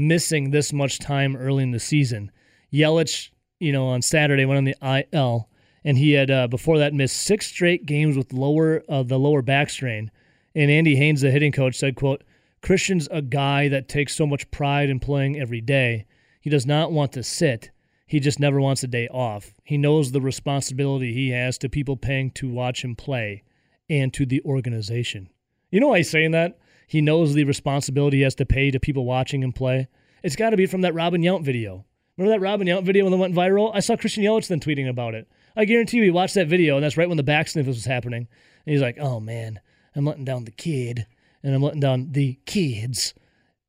[0.00, 2.30] missing this much time early in the season.
[2.72, 5.48] Yelich, you know, on Saturday went on the IL,
[5.84, 9.42] and he had uh, before that missed six straight games with lower uh, the lower
[9.42, 10.10] back strain.
[10.54, 12.24] And Andy Haines, the hitting coach, said, quote,
[12.62, 16.06] Christian's a guy that takes so much pride in playing every day.
[16.40, 17.70] He does not want to sit.
[18.06, 19.54] He just never wants a day off.
[19.62, 23.44] He knows the responsibility he has to people paying to watch him play
[23.88, 25.30] and to the organization.
[25.70, 26.58] You know why he's saying that?
[26.90, 29.86] He knows the responsibility he has to pay to people watching him play.
[30.24, 31.84] It's got to be from that Robin Yount video.
[32.16, 33.70] Remember that Robin Yount video when it went viral?
[33.72, 35.28] I saw Christian Yelich then tweeting about it.
[35.54, 37.84] I guarantee you he watched that video, and that's right when the back sniff was
[37.84, 38.26] happening.
[38.66, 39.60] And he's like, oh man,
[39.94, 41.06] I'm letting down the kid,
[41.44, 43.14] and I'm letting down the kids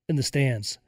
[0.09, 0.80] in the stands.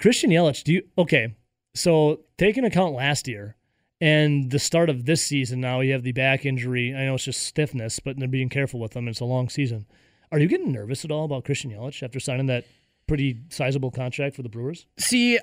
[0.00, 1.36] Christian Yelich, do you, okay,
[1.76, 3.54] so take into account last year
[4.00, 6.92] and the start of this season now, you have the back injury.
[6.92, 9.06] I know it's just stiffness, but they're being careful with them.
[9.06, 9.86] It's a long season.
[10.32, 12.64] Are you getting nervous at all about Christian Yelich after signing that
[13.06, 14.86] pretty sizable contract for the Brewers?
[14.98, 15.38] See,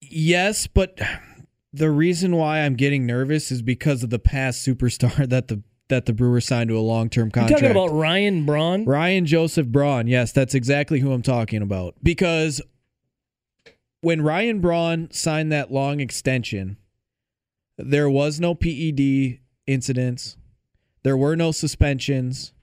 [0.00, 0.98] yes, but
[1.74, 6.06] the reason why I'm getting nervous is because of the past superstar that the that
[6.06, 7.60] the Brewers signed to a long term contract.
[7.62, 8.86] You're talking about Ryan Braun?
[8.86, 10.06] Ryan Joseph Braun.
[10.06, 11.94] Yes, that's exactly who I'm talking about.
[12.02, 12.62] Because
[14.00, 16.78] when Ryan Braun signed that long extension,
[17.76, 20.38] there was no PED incidents.
[21.02, 22.54] There were no suspensions.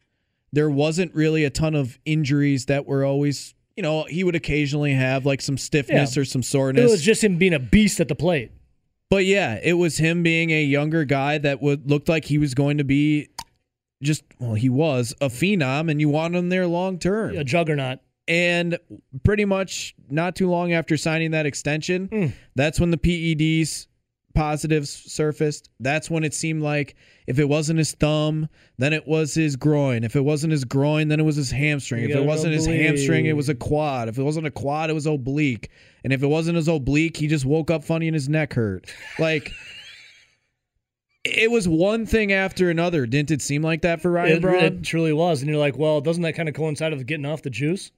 [0.53, 4.93] There wasn't really a ton of injuries that were always, you know, he would occasionally
[4.93, 6.21] have like some stiffness Yeah.
[6.21, 6.89] or some soreness.
[6.89, 8.51] It was just him being a beast at the plate.
[9.09, 12.53] But yeah, it was him being a younger guy that would looked like he was
[12.53, 13.29] going to be
[14.03, 17.37] just well, he was a phenom and you want him there long term.
[17.37, 17.99] A juggernaut.
[18.27, 18.77] And
[19.23, 22.33] pretty much not too long after signing that extension, Mm.
[22.55, 23.87] that's when the PEDs
[24.33, 25.69] positives surfaced.
[25.79, 26.95] That's when it seemed like
[27.27, 30.03] if it wasn't his thumb, then it was his groin.
[30.03, 32.03] If it wasn't his groin, then it was his hamstring.
[32.09, 34.09] If it wasn't his hamstring, it was a quad.
[34.09, 35.69] If it wasn't a quad, it was oblique.
[36.03, 38.91] And if it wasn't his oblique, he just woke up funny and his neck hurt.
[39.19, 39.51] Like
[41.23, 43.05] it was one thing after another.
[43.05, 44.63] Didn't it seem like that for Ryan It, Braun?
[44.63, 45.41] it truly was.
[45.41, 47.91] And you're like, well, doesn't that kind of coincide with getting off the juice?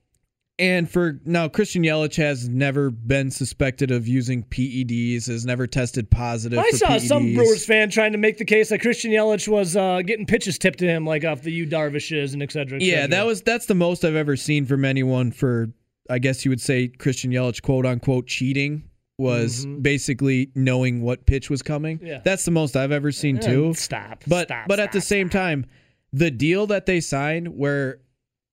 [0.60, 6.12] And for now, Christian Yelich has never been suspected of using PEDs, has never tested
[6.12, 6.60] positive.
[6.60, 10.04] I saw some Brewers fan trying to make the case that Christian Yelich was uh,
[10.04, 12.78] getting pitches tipped to him, like off the Yu Darvishes and et cetera.
[12.78, 15.72] et Yeah, that was that's the most I've ever seen from anyone for
[16.08, 18.84] I guess you would say Christian Yelich quote unquote cheating
[19.18, 21.97] was basically knowing what pitch was coming.
[21.97, 22.08] Mm-hmm.
[22.08, 22.22] Yeah.
[22.24, 23.74] That's the most I've ever seen Eh, too.
[23.74, 24.24] Stop.
[24.28, 25.41] But stop, but at the stop, same stop.
[25.41, 25.66] time,
[26.12, 27.99] the deal that they signed where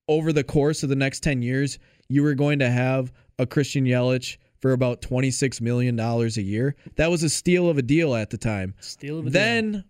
[0.09, 1.79] over the course of the next 10 years,
[2.11, 6.77] you were going to have a Christian Yelich for about 26 million dollars a year.
[6.97, 8.75] That was a steal of a deal at the time.
[8.81, 9.33] Steal of a deal.
[9.33, 9.85] Then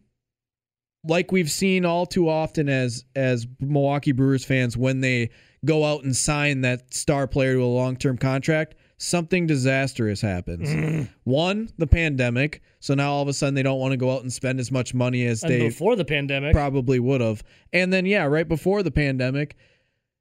[1.05, 5.31] like we've seen all too often as as Milwaukee Brewers fans when they
[5.65, 10.69] go out and sign that star player to a long-term contract, something disastrous happens.
[10.69, 11.09] Mm.
[11.25, 12.63] One, the pandemic.
[12.81, 14.71] So now all of a sudden they don't want to go out and spend as
[14.71, 17.43] much money as And they before the pandemic, probably would have.
[17.73, 19.57] And then yeah, right before the pandemic,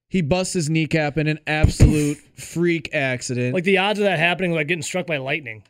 [0.09, 3.53] he busts his kneecap in an absolute freak accident.
[3.53, 5.63] like the odds of that happening, like getting struck by lightning.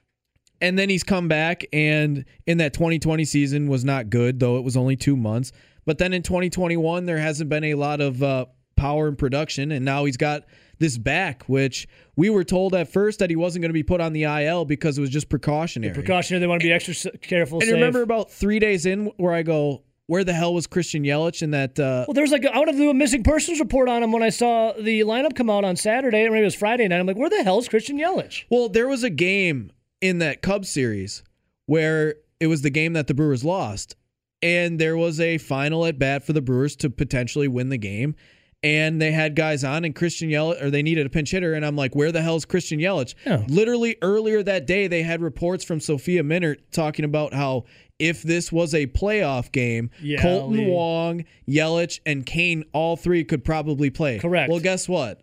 [0.61, 4.63] and then he's come back and in that 2020 season was not good though it
[4.63, 5.51] was only 2 months.
[5.85, 9.83] But then in 2021 there hasn't been a lot of uh, power and production and
[9.85, 10.43] now he's got
[10.77, 13.99] this back which we were told at first that he wasn't going to be put
[13.99, 15.93] on the IL because it was just precautionary.
[15.93, 16.39] Precautionary.
[16.39, 17.57] They want to be extra careful.
[17.59, 17.73] and safe.
[17.73, 21.51] remember about 3 days in where I go where the hell was Christian Yelich in
[21.51, 24.01] that uh, Well, there's like I would have to do a missing persons report on
[24.01, 26.87] him when I saw the lineup come out on Saturday, or maybe it was Friday
[26.87, 26.99] night.
[26.99, 28.45] I'm like, where the hell is Christian Yelich?
[28.49, 31.21] Well, there was a game in that Cubs series
[31.67, 33.95] where it was the game that the Brewers lost.
[34.41, 38.15] And there was a final at bat for the Brewers to potentially win the game.
[38.63, 41.53] And they had guys on, and Christian Yelich, or they needed a pinch hitter.
[41.53, 43.13] And I'm like, where the hell is Christian Yelich?
[43.47, 47.65] Literally earlier that day, they had reports from Sophia Minnaert talking about how
[47.99, 50.71] if this was a playoff game, Yeah, Kolten Lee.
[50.71, 54.19] Wong, Yelich, and Cain, all three could probably play.
[54.19, 54.49] Correct.
[54.49, 55.21] Well, guess what?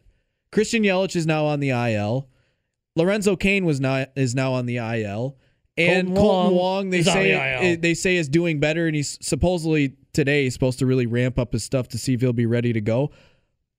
[0.52, 2.28] Christian Yelich is now on the IL.
[2.94, 5.36] Lorenzo Cain was not is now on the IL,
[5.76, 9.18] and Kolten Kolten, Wong Wong, they say the they say is doing better, and he's
[9.20, 12.46] supposedly today he's supposed to really ramp up his stuff to see if he'll be
[12.46, 13.10] ready to go.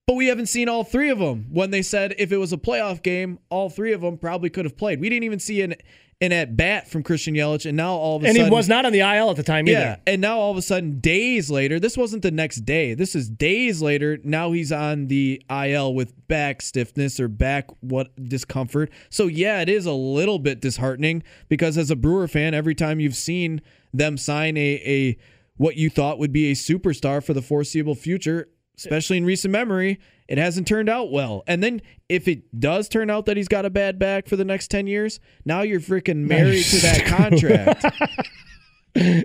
[0.06, 1.48] But we haven't seen all three of them.
[1.52, 4.64] When they said if it was a playoff game, all three of them probably could
[4.66, 5.02] have played.
[5.02, 5.74] We didn't even see an
[6.20, 8.56] an at bat from Christian Yelich, and now all of a And sudden and he
[8.56, 9.80] was not on the IL at the time either.
[9.80, 12.96] yeah, and now all of a sudden, days later, this wasn't the next day.
[12.96, 14.18] This is days later.
[14.24, 18.92] Now he's on the IL with back stiffness or back what discomfort.
[19.12, 23.00] So yeah, it is a little bit disheartening because as a Brewer fan, every time
[23.00, 23.62] you've seen
[23.94, 25.18] them sign a a
[25.58, 30.00] what you thought would be a superstar for the foreseeable future, especially in recent memory,
[30.28, 31.44] it hasn't turned out well.
[31.48, 34.46] And then if it does turn out that he's got a bad back for the
[34.46, 37.86] next 10 years, now you're freaking married to that contract.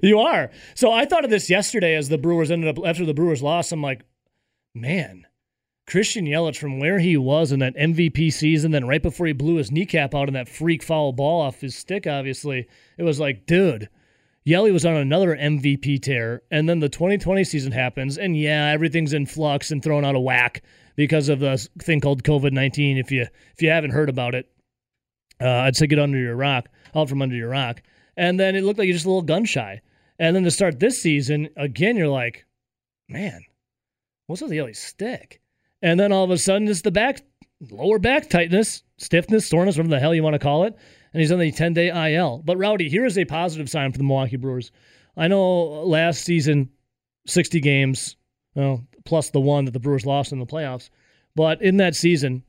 [0.03, 0.51] You are.
[0.75, 3.73] So I thought of this yesterday as the Brewers ended up after the Brewers lost.
[3.73, 4.05] I'm like,
[4.75, 5.27] man,
[5.87, 9.57] Christian Yelich from where he was in that MVP season, then right before he blew
[9.57, 13.47] his kneecap out in that freak foul ball off his stick, obviously, it was like,
[13.47, 13.89] dude,
[14.45, 19.13] Yelly was on another MVP tear, and then the 2020 season happens, and yeah, everything's
[19.13, 20.63] in flux and thrown out of whack
[20.97, 22.99] because of the thing called COVID 19.
[22.99, 24.51] If you if you haven't heard about it,
[25.41, 27.83] uh, I'd say get under your rock, out from under your rock.
[28.17, 29.81] And then it looked like you're just a little gun shy.
[30.19, 32.45] And then to start this season, again, you're like,
[33.09, 33.43] man,
[34.27, 35.41] what's with the stick?
[35.81, 37.23] And then all of a sudden, it's the back,
[37.71, 40.77] lower back tightness, stiffness, soreness, whatever the hell you want to call it.
[41.13, 42.43] And he's on the 10 day IL.
[42.45, 44.71] But Rowdy, here is a positive sign for the Milwaukee Brewers.
[45.17, 46.71] I know last season,
[47.27, 48.17] 60 games,
[48.55, 50.89] well, plus the one that the Brewers lost in the playoffs.
[51.35, 52.43] But in that season,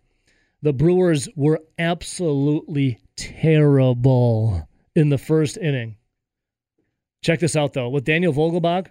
[0.61, 5.97] the Brewers were absolutely terrible in the first inning.
[7.21, 7.89] Check this out, though.
[7.89, 8.87] With Daniel Vogelbach,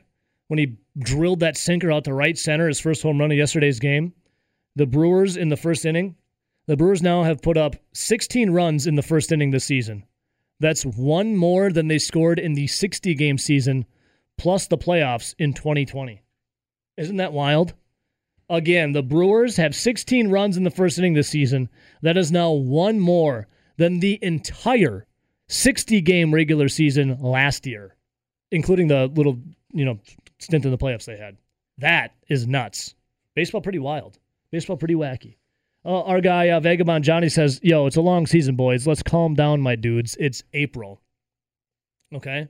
[0.49, 3.79] when he drilled that sinker out to right center, his first home run of yesterday's
[3.79, 4.12] game,
[4.77, 6.16] the Brewers in the first inning,
[6.66, 10.04] the Brewers now have put up 16 runs in the first inning this season.
[10.60, 13.84] That's one more than they scored in the 60 game season
[14.38, 16.22] plus the playoffs in 2020.
[16.96, 17.74] Isn't that wild?
[18.48, 21.68] Again, the Brewers have 16 runs in the first inning this season.
[22.02, 25.06] That is now one more than the entire
[25.48, 27.96] 60 game regular season last year,
[28.50, 29.40] including the little,
[29.72, 29.98] you know,
[30.38, 31.38] stint in the playoffs they had.
[31.78, 32.94] That is nuts.
[33.34, 34.18] Baseball pretty wild.
[34.50, 35.36] Baseball pretty wacky.
[35.85, 38.87] Uh, our guy uh, Vagabond Johnny says, "Yo, it's a long season, boys.
[38.87, 40.16] Let's calm down, my dudes.
[40.20, 41.01] It's April."
[42.14, 42.49] Okay,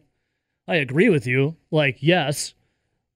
[0.68, 1.56] I agree with you.
[1.70, 2.54] Like, yes,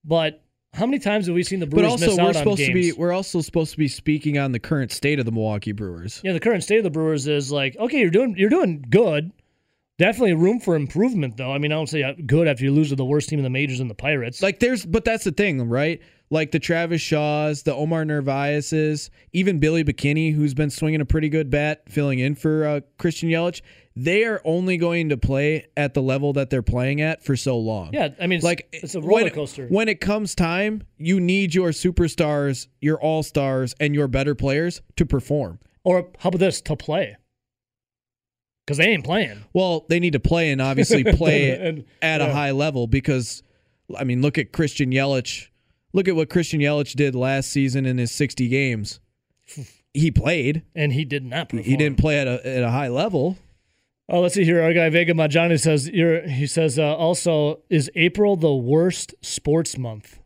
[0.04, 0.42] but
[0.72, 2.64] how many times have we seen the Brewers But also, miss we're out on supposed
[2.64, 2.96] to be games?
[2.96, 6.20] we're also supposed to be speaking on the current state of the Milwaukee Brewers.
[6.22, 9.32] Yeah, the current state of the Brewers is like, okay, you're doing you're doing good.
[9.98, 11.50] Definitely room for improvement, though.
[11.52, 13.44] I mean, I don't say uh, good after you lose to the worst team in
[13.44, 14.42] the majors and the Pirates.
[14.42, 16.02] Like there's, but that's the thing, right?
[16.28, 21.30] Like the Travis Shaws, the Omar Narvaez's, even Billy McKinney, who's been swinging a pretty
[21.30, 23.62] good bat, filling in for uh, Christian Yelich.
[23.94, 27.56] They are only going to play at the level that they're playing at for so
[27.56, 27.94] long.
[27.94, 29.66] yeah, I mean, it's, like it's a roller when- coaster.
[29.68, 34.82] When it comes time, you need your superstars, your all stars, and your better players
[34.96, 35.58] to perform.
[35.84, 37.16] or how about this to play?
[38.66, 39.44] Because they ain't playing.
[39.52, 43.42] Well, they need to play and obviously play And- at a high level because,
[43.96, 45.46] I mean, look at Christian Yelich.
[45.92, 49.00] Look at what Christian Yelich did last season in his 60 games.
[49.94, 50.62] He played.
[50.74, 51.64] And he did not perform.
[51.64, 53.38] He didn't play at a at a high level.
[54.10, 54.60] Oh, let's see here.
[54.60, 59.78] Our guy Vega Majani says you're, he says uh, also is April the worst sports
[59.78, 60.18] month?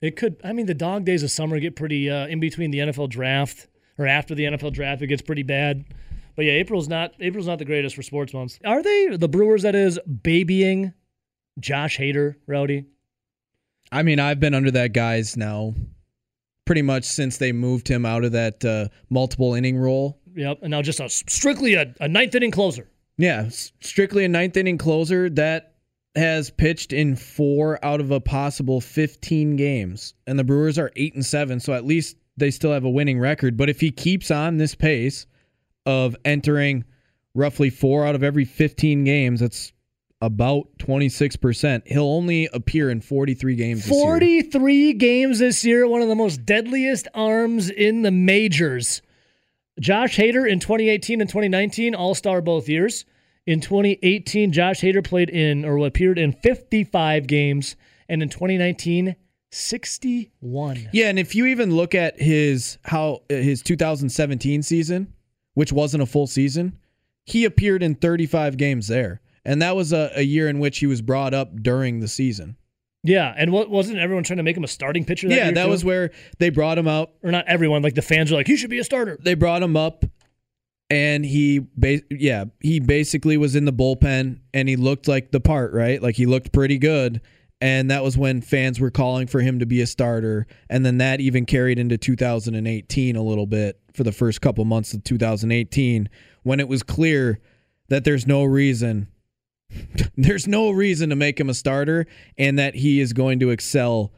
[0.00, 0.36] It could.
[0.44, 3.66] I mean, the dog days of summer get pretty uh, in between the NFL draft
[4.00, 5.02] or after the NFL draft.
[5.02, 5.84] It gets pretty bad.
[6.34, 8.58] But yeah, April's not April's not the greatest for sports months.
[8.64, 9.62] Are they the Brewers?
[9.62, 10.94] That is babying
[11.60, 12.86] Josh Hader, Rowdy.
[13.92, 15.74] I mean, I've been under that guy's now
[16.64, 20.18] pretty much since they moved him out of that uh, multiple inning role.
[20.34, 20.60] Yep.
[20.62, 22.88] And now just a strictly a, a ninth inning closer.
[23.18, 25.74] Yeah, strictly a ninth inning closer that
[26.14, 30.14] has pitched in four out of a possible 15 games.
[30.26, 33.18] And the Brewers are 8 and 7, so at least they still have a winning
[33.18, 33.56] record.
[33.56, 35.26] But if he keeps on this pace
[35.86, 36.84] of entering
[37.34, 39.72] roughly four out of every 15 games, that's
[40.20, 41.82] about 26%.
[41.86, 44.04] He'll only appear in 43 games this year.
[44.04, 49.02] 43 games this year, one of the most deadliest arms in the majors.
[49.78, 53.06] Josh Hader in 2018 and 2019, All Star both years.
[53.46, 57.76] In 2018, Josh Hader played in or appeared in 55 games,
[58.08, 59.16] and in 2019,
[59.50, 60.88] 61.
[60.92, 65.12] Yeah, and if you even look at his how uh, his 2017 season,
[65.54, 66.78] which wasn't a full season,
[67.24, 70.86] he appeared in 35 games there, and that was a, a year in which he
[70.86, 72.56] was brought up during the season.
[73.02, 75.28] Yeah, and what wasn't everyone trying to make him a starting pitcher?
[75.28, 75.70] That yeah, that too?
[75.70, 77.12] was where they brought him out.
[77.22, 77.82] or not everyone.
[77.82, 79.18] Like the fans are like, he should be a starter.
[79.22, 80.04] They brought him up,
[80.90, 85.40] and he, ba- yeah, he basically was in the bullpen, and he looked like the
[85.40, 86.02] part, right?
[86.02, 87.20] Like he looked pretty good.
[87.60, 90.46] And that was when fans were calling for him to be a starter.
[90.70, 94.94] And then that even carried into 2018 a little bit for the first couple months
[94.94, 96.08] of 2018
[96.42, 97.38] when it was clear
[97.88, 99.08] that there's no reason
[100.16, 102.06] there's no reason to make him a starter
[102.36, 104.12] and that he is going to excel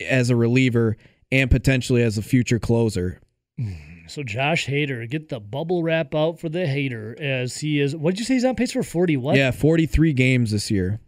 [0.00, 0.96] as a reliever
[1.32, 3.20] and potentially as a future closer.
[3.58, 4.08] Mm.
[4.08, 7.96] So Josh Hader, get the bubble wrap out for the hater as he is.
[7.96, 8.34] What did you say?
[8.34, 9.16] He's on pace for 40.
[9.16, 9.36] What?
[9.36, 11.00] Yeah, 43 games this year,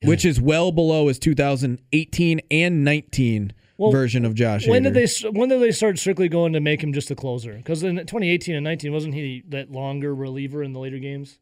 [0.00, 4.66] the- which is well below his 2018 and 19 Well, version of Josh.
[4.66, 7.54] When did they when did they start strictly going to make him just a closer?
[7.54, 11.38] Because in 2018 and 19, wasn't he that longer reliever in the later games?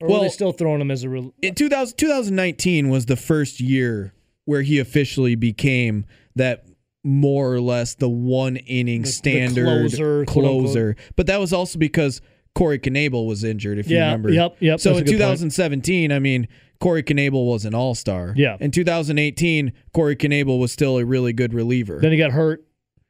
[0.00, 3.16] Or were Well- they still throwing him as a rel- in 2000, 2019 was the
[3.16, 4.14] first year
[4.46, 6.04] where he officially became
[6.36, 6.64] that
[7.04, 10.96] more or less the one inning The- the standard closer, closer.
[11.16, 12.20] But that was also because
[12.54, 14.30] Corey Knebel was injured, if you Yeah, remember.
[14.32, 15.18] yep, yep, So in good point.
[15.18, 16.48] 2017, I mean,
[16.80, 18.32] Corey Knebel was an all star.
[18.36, 18.56] Yeah.
[18.58, 21.98] In 2018, Corey Knebel was still a really good reliever.
[22.00, 22.64] Then he got hurt.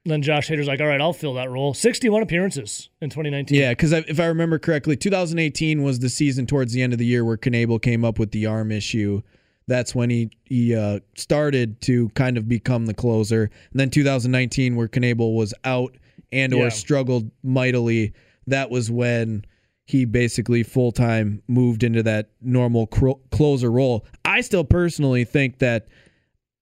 [0.04, 1.74] Then Josh Hader's like, all right, I'll fill that role.
[1.74, 3.58] 61 appearances in 2019.
[3.58, 7.04] Yeah, because if I remember correctly, 2018 was the season towards the end of the
[7.04, 9.20] year where Knebel came up with the arm issue.
[9.66, 13.50] That's when he he uh, started to kind of become the closer.
[13.72, 15.94] And then 2019, where Knebel was out
[16.32, 16.68] and or Yeah.
[16.70, 18.14] struggled mightily,
[18.46, 19.44] that was when
[19.90, 24.06] he basically full time moved into that normal cro- closer role.
[24.24, 25.88] I still personally think that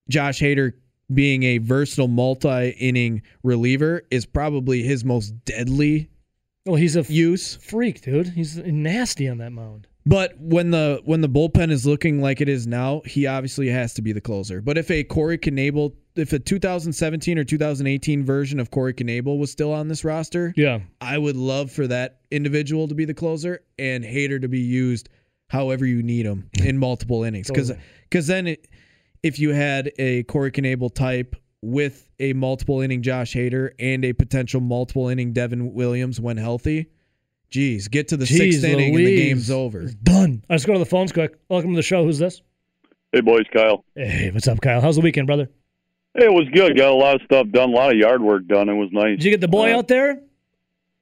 [0.09, 0.73] Josh Hader
[1.13, 6.09] being a versatile multi inning reliever is probably his most deadly
[6.65, 7.55] Well, he's a use.
[7.55, 8.29] freak, dude.
[8.29, 9.87] He's nasty on that mound.
[10.05, 13.93] But when the when the bullpen is looking like it is now, he obviously has
[13.95, 14.61] to be the closer.
[14.61, 19.51] But if a Corey Knebel, if a 2017 or 2018 version of Corey Knebel was
[19.51, 20.79] still on this roster, Yeah.
[21.01, 25.09] I would love for that individual to be the closer and Hader to be used
[25.47, 27.47] however you need him in multiple innings.
[27.47, 28.25] Because Totally.
[28.27, 28.67] then it,
[29.23, 34.13] if you had a Corey Knebel type with a multiple inning Josh Hader and a
[34.13, 36.87] potential multiple inning Devin Williams when healthy,
[37.49, 39.81] geez, get to the Jeez sixth inning and the game's over.
[39.81, 40.43] It's done.
[40.49, 41.35] Let's go to the phones quick.
[41.49, 42.03] Welcome to the show.
[42.05, 42.41] Who's this?
[43.11, 43.83] Hey, boys, Kyle.
[43.95, 44.79] Hey, what's up, Kyle?
[44.81, 45.49] How's the weekend, brother?
[46.15, 46.75] It was good.
[46.75, 48.67] Got a lot of stuff done, a lot of yard work done.
[48.69, 49.17] It was nice.
[49.17, 50.21] Did you get the boy Uh, out there?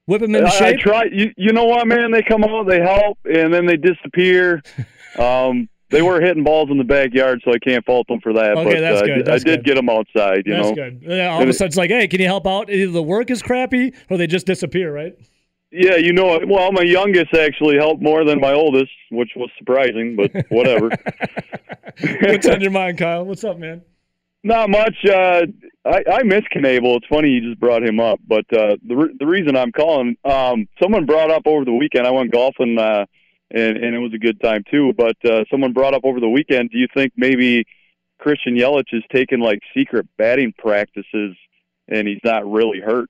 [0.05, 1.03] Whip him into I, I try.
[1.11, 2.11] You, you know what, man?
[2.11, 4.61] They come out, they help, and then they disappear.
[5.19, 8.57] um, they were hitting balls in the backyard, so I can't fault them for that.
[8.57, 9.65] Okay, but that's uh, good, I did- that's I did good.
[9.65, 10.43] get them outside.
[10.45, 10.75] You That's know.
[10.75, 11.01] good.
[11.03, 12.69] Yeah, all of a sudden, it's like, hey, can you help out?
[12.69, 15.13] Either the work is crappy or they just disappear, right?
[15.71, 16.39] Yeah, you know.
[16.47, 20.89] Well, my youngest actually helped more than my oldest, which was surprising, but whatever.
[22.21, 23.25] What's on your mind, Kyle?
[23.25, 23.81] What's up, man?
[24.43, 24.95] Not much.
[25.05, 25.41] Uh,
[25.85, 26.97] I, I miss Knebel.
[26.97, 30.15] It's funny you just brought him up, but uh, the re- the reason I'm calling,
[30.23, 32.05] um, someone brought up over the weekend.
[32.07, 33.05] I went golfing, uh,
[33.51, 34.93] and and it was a good time too.
[34.93, 36.69] But uh, someone brought up over the weekend.
[36.69, 37.65] Do you think maybe
[38.19, 41.35] Christian Yelich is taking like secret batting practices,
[41.87, 43.09] and he's not really hurt,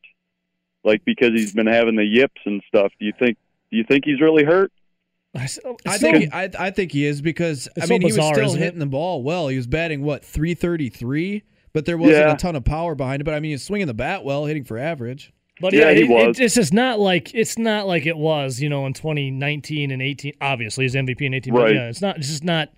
[0.84, 2.92] like because he's been having the yips and stuff?
[3.00, 3.38] Do you think?
[3.70, 4.72] Do you think he's really hurt?
[5.36, 8.02] I, s- oh, I it's think so- I, I think he is because I mean
[8.02, 8.64] so he was still isn't it?
[8.64, 9.48] hitting the ball well.
[9.50, 12.34] He was batting what 333, but there wasn't Yeah.
[12.34, 13.26] a ton of power behind it.
[13.26, 15.34] But I mean, he's swinging the bat well, hitting for average.
[15.60, 16.40] But Yeah, yeah, he was.
[16.40, 20.02] It, it's just not like it's not like it was, you know, in 2019 and
[20.02, 20.34] 18.
[20.42, 21.54] Obviously, he's MVP in 18.
[21.54, 21.76] But Right.
[21.76, 22.18] yeah, it's not.
[22.18, 22.70] It's just not.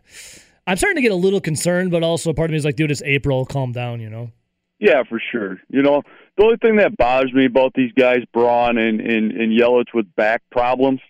[0.67, 2.91] I'm starting to get a little concerned, but also part of me is like, dude,
[2.91, 3.45] it's April.
[3.45, 4.31] Calm down, you know.
[4.79, 5.59] Yeah, for sure.
[5.69, 6.03] You know,
[6.37, 10.05] the only thing that bothers me about these guys, Braun and, and, and Yelich with
[10.15, 11.01] back problems,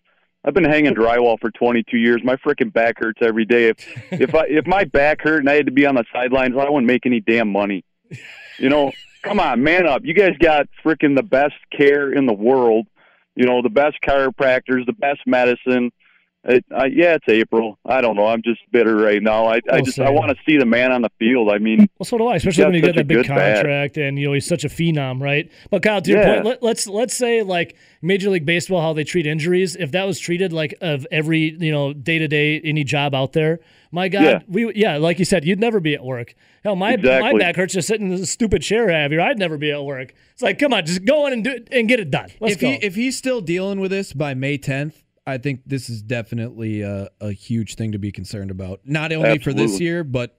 [0.46, 2.22] I've been hanging drywall for 22 years.
[2.24, 3.70] My freaking back hurts every day.
[3.70, 6.56] If if I if my back hurt and I had to be on the sidelines,
[6.58, 7.84] I wouldn't make any damn money.
[8.58, 10.02] You know, come on, man up.
[10.04, 12.88] You guys got freaking the best care in the world.
[13.36, 15.92] You know, the best chiropractors, the best medicine.
[16.46, 17.78] It, I, yeah, it's April.
[17.86, 18.26] I don't know.
[18.28, 19.46] I'm just bitter right now.
[19.48, 21.50] I, I just I want to see the man on the field.
[21.52, 23.56] I mean, Well, so do I, especially when you get such that big good bat.
[23.58, 25.52] contract and you know he's such a phenom, right?
[25.70, 26.34] But Kyle, to your Yeah.
[26.36, 29.76] point, let, let's let's say like Major League Baseball, how they treat injuries.
[29.76, 33.34] If that was treated like of every you know day to day any job out
[33.34, 33.60] there,
[33.92, 34.40] my God, Yeah.
[34.48, 36.36] we yeah, like you said, you'd never be at work.
[36.64, 39.20] Hell, my my back hurts just sitting in this stupid chair I have here.
[39.20, 40.14] I'd never be at work.
[40.34, 42.30] It's like, come on, just go in and do it and get it done.
[42.40, 42.68] Let's if go.
[42.70, 46.82] he if he's still dealing with this by May 10th, I think this is definitely
[46.82, 48.82] a, a huge thing to be concerned about.
[48.86, 50.36] Not only for this year, but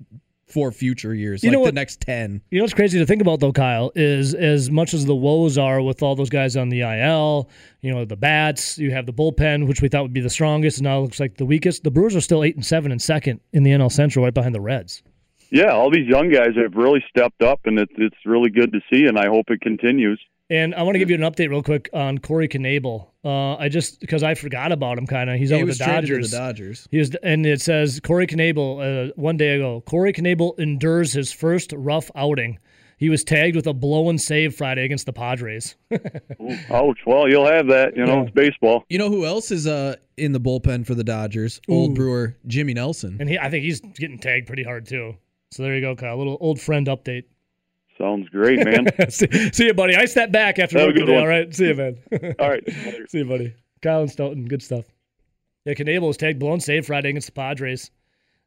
[0.51, 2.43] for future years, You know like the next 10.
[2.51, 5.57] You know what's crazy to think about though, Kyle, is as much as the woes
[5.57, 7.49] are with all those guys on the IL,
[7.81, 10.79] you know, the bats, you have the bullpen, which we thought would be the strongest,
[10.79, 11.85] and now it looks like the weakest.
[11.85, 14.55] The Brewers are still eight and seven and second in the NL Central, right behind
[14.55, 15.03] the Reds.
[15.51, 18.81] Yeah, all these young guys have really stepped up, and it's it's really good to
[18.91, 20.21] see, and I hope it continues.
[20.51, 23.07] And I want to give you an update real quick on Corey Knebel.
[23.25, 25.39] Uh, I just because I forgot about him, kind of.
[25.39, 26.31] He's He over was the traded to Dodgers.
[26.33, 26.89] the Dodgers.
[26.91, 29.83] He was, and it says Corey Knebel uh, one day ago.
[29.87, 32.59] Corey Knebel endures his first rough outing.
[32.97, 35.77] He was tagged with a blow and save Friday against the Padres.
[36.71, 36.99] Ouch!
[37.07, 37.97] Well, you'll have that.
[37.97, 38.23] You know, Yeah.
[38.25, 38.85] it's baseball.
[38.89, 41.61] You know who else is uh in the bullpen for the Dodgers?
[41.69, 43.17] Old Brewer Jimmy Nelson.
[43.21, 45.17] And he, I think he's getting tagged pretty hard too.
[45.53, 46.15] So there you go, Kyle.
[46.15, 47.25] A little old friend update.
[48.01, 48.87] Sounds great, man.
[49.11, 49.95] see, see you, buddy.
[49.95, 51.13] I step back after Have a work good today.
[51.15, 51.23] one.
[51.23, 51.55] All right.
[51.55, 51.99] See you, man.
[52.39, 52.63] all right.
[52.67, 53.07] later.
[53.09, 53.55] see you, buddy.
[53.83, 54.47] Kyle and Stoughton.
[54.47, 54.87] Good stuff.
[55.67, 57.91] Yeah, Knebel was tagged blown save Friday against the Padres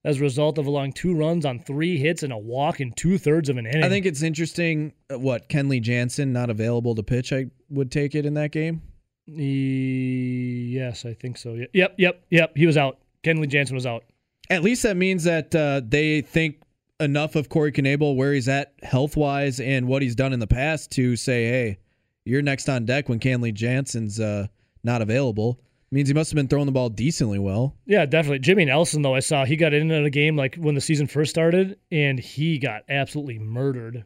[0.04, 3.18] as a result of allowing two runs on three hits and a walk in two
[3.20, 3.84] thirds of an inning.
[3.84, 7.32] I think it's interesting uh, what Kenley Jansen not available to pitch.
[7.32, 8.82] I would take it in that game.
[9.30, 11.58] E- yes, I think so.
[11.74, 12.58] Yep, yep, yep.
[12.58, 12.97] He was out.
[13.24, 14.04] Kenley Jansen was out.
[14.49, 16.58] At least that means that uh, they think
[16.99, 20.47] enough of Corey Knebel where he's at health wise and what he's done in the
[20.47, 21.77] past to say, hey,
[22.25, 24.47] you're next on deck when Kenley Jansen's uh,
[24.83, 25.59] not available.
[25.91, 27.75] Means he must have been throwing the ball decently well.
[27.85, 28.39] Yeah, definitely.
[28.39, 31.29] Jimmy Nelson, though, I saw he got into a game like when the season first
[31.29, 34.03] started, and he got absolutely murdered.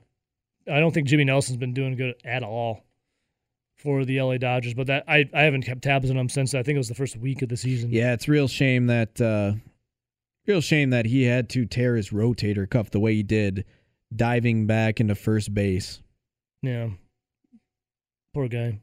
[0.70, 2.84] I don't think Jimmy Nelson's been doing good at all
[3.78, 6.62] for the LA Dodgers, but that I, I haven't kept tabs on him since I
[6.62, 7.90] think it was the first week of the season.
[7.92, 9.54] Yeah, it's real shame that uh,
[10.48, 13.66] real shame that he had to tear his rotator cuff the way he did,
[14.16, 16.02] diving back into first base.
[16.62, 16.90] Yeah.
[18.34, 18.80] Poor guy.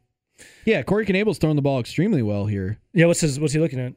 [0.64, 2.78] Yeah, Corey Knebel's throwing the ball extremely well here.
[2.92, 3.94] Yeah, what's his what's he looking at?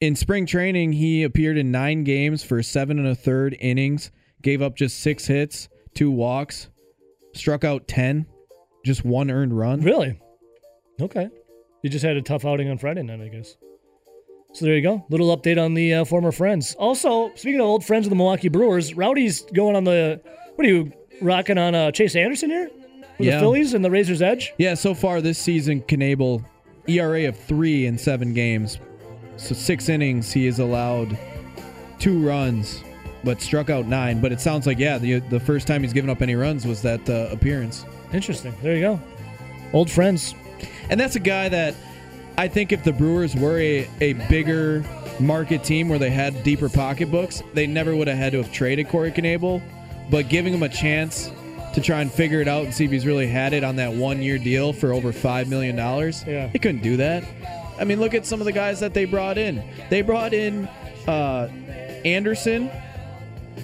[0.00, 4.10] In spring training, he appeared in nine games for seven and a third innings,
[4.42, 6.68] gave up just six hits, two walks,
[7.34, 8.26] struck out ten,
[8.84, 9.82] just one earned run.
[9.82, 10.18] Really?
[11.00, 11.28] Okay.
[11.82, 13.56] He just had a tough outing on Friday night, I guess.
[14.54, 15.04] So there you go.
[15.10, 16.74] Little update on the uh, former friends.
[16.76, 20.20] Also, speaking of old friends of the Milwaukee Brewers, Rowdy's going on the.
[20.54, 22.70] What are you rocking on uh, Chase Anderson here?
[23.18, 23.34] With Yeah.
[23.36, 24.52] the Phillies and the Razor's Edge?
[24.58, 26.44] Yeah, so far this season, Knebel,
[26.86, 28.78] ERA of three in seven games.
[29.36, 31.18] So six innings, he has allowed
[31.98, 32.80] two runs,
[33.24, 34.20] but struck out nine.
[34.20, 36.80] But it sounds like, yeah, the, the first time he's given up any runs was
[36.82, 37.84] that uh, appearance.
[38.12, 38.54] Interesting.
[38.62, 39.00] There you go.
[39.72, 40.34] Old friends.
[40.90, 41.74] And that's a guy that
[42.36, 44.84] I think if the Brewers were a, a bigger
[45.20, 48.88] market team where they had deeper pocketbooks, they never would have had to have traded
[48.88, 49.62] Corey Knebel.
[50.10, 51.30] But giving him a chance
[51.74, 53.92] to try and figure it out and see if he's really had it on that
[53.92, 56.48] one year deal for over $5 million, Yeah.
[56.52, 57.24] they couldn't do that.
[57.78, 59.62] I mean, look at some of the guys that they brought in.
[59.90, 60.66] They brought in
[61.08, 61.48] uh,
[62.04, 62.70] Anderson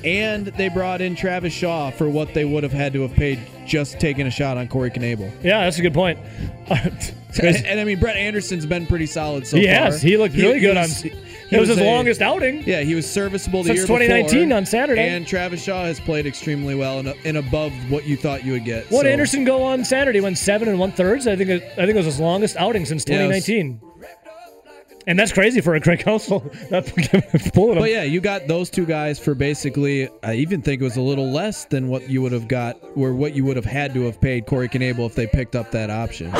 [0.04, 3.38] and they brought in Travis Shaw for what they would have had to have paid
[3.66, 5.30] just taking a shot on Corey Knebel.
[5.42, 6.18] Yeah, that's a good point.
[7.40, 9.92] And, and I mean, Brett Anderson's been pretty solid so he far.
[9.96, 11.10] He looked really good was- on.
[11.10, 11.16] he
[11.56, 12.64] It was, his a- longest outing.
[12.66, 15.08] Yeah, he was serviceable the Since year 2019 before, on Saturday.
[15.08, 18.64] And Travis Shaw has played extremely well and, and above what you thought you would
[18.64, 18.90] get.
[18.90, 20.20] What So, Anderson go on Saturday?
[20.20, 21.28] Went seven and one thirds.
[21.28, 21.50] I think.
[21.50, 23.80] It, I think it was his longest outing since Yeah, 2019.
[25.06, 26.44] And that's crazy for a Craig Counsell.
[27.80, 30.08] But yeah, you got those two guys for basically.
[30.22, 33.14] I even think it was a little less than what you would have got, or
[33.14, 35.90] what you would have had to have paid Corey Knebel if they picked up that
[35.90, 36.30] option.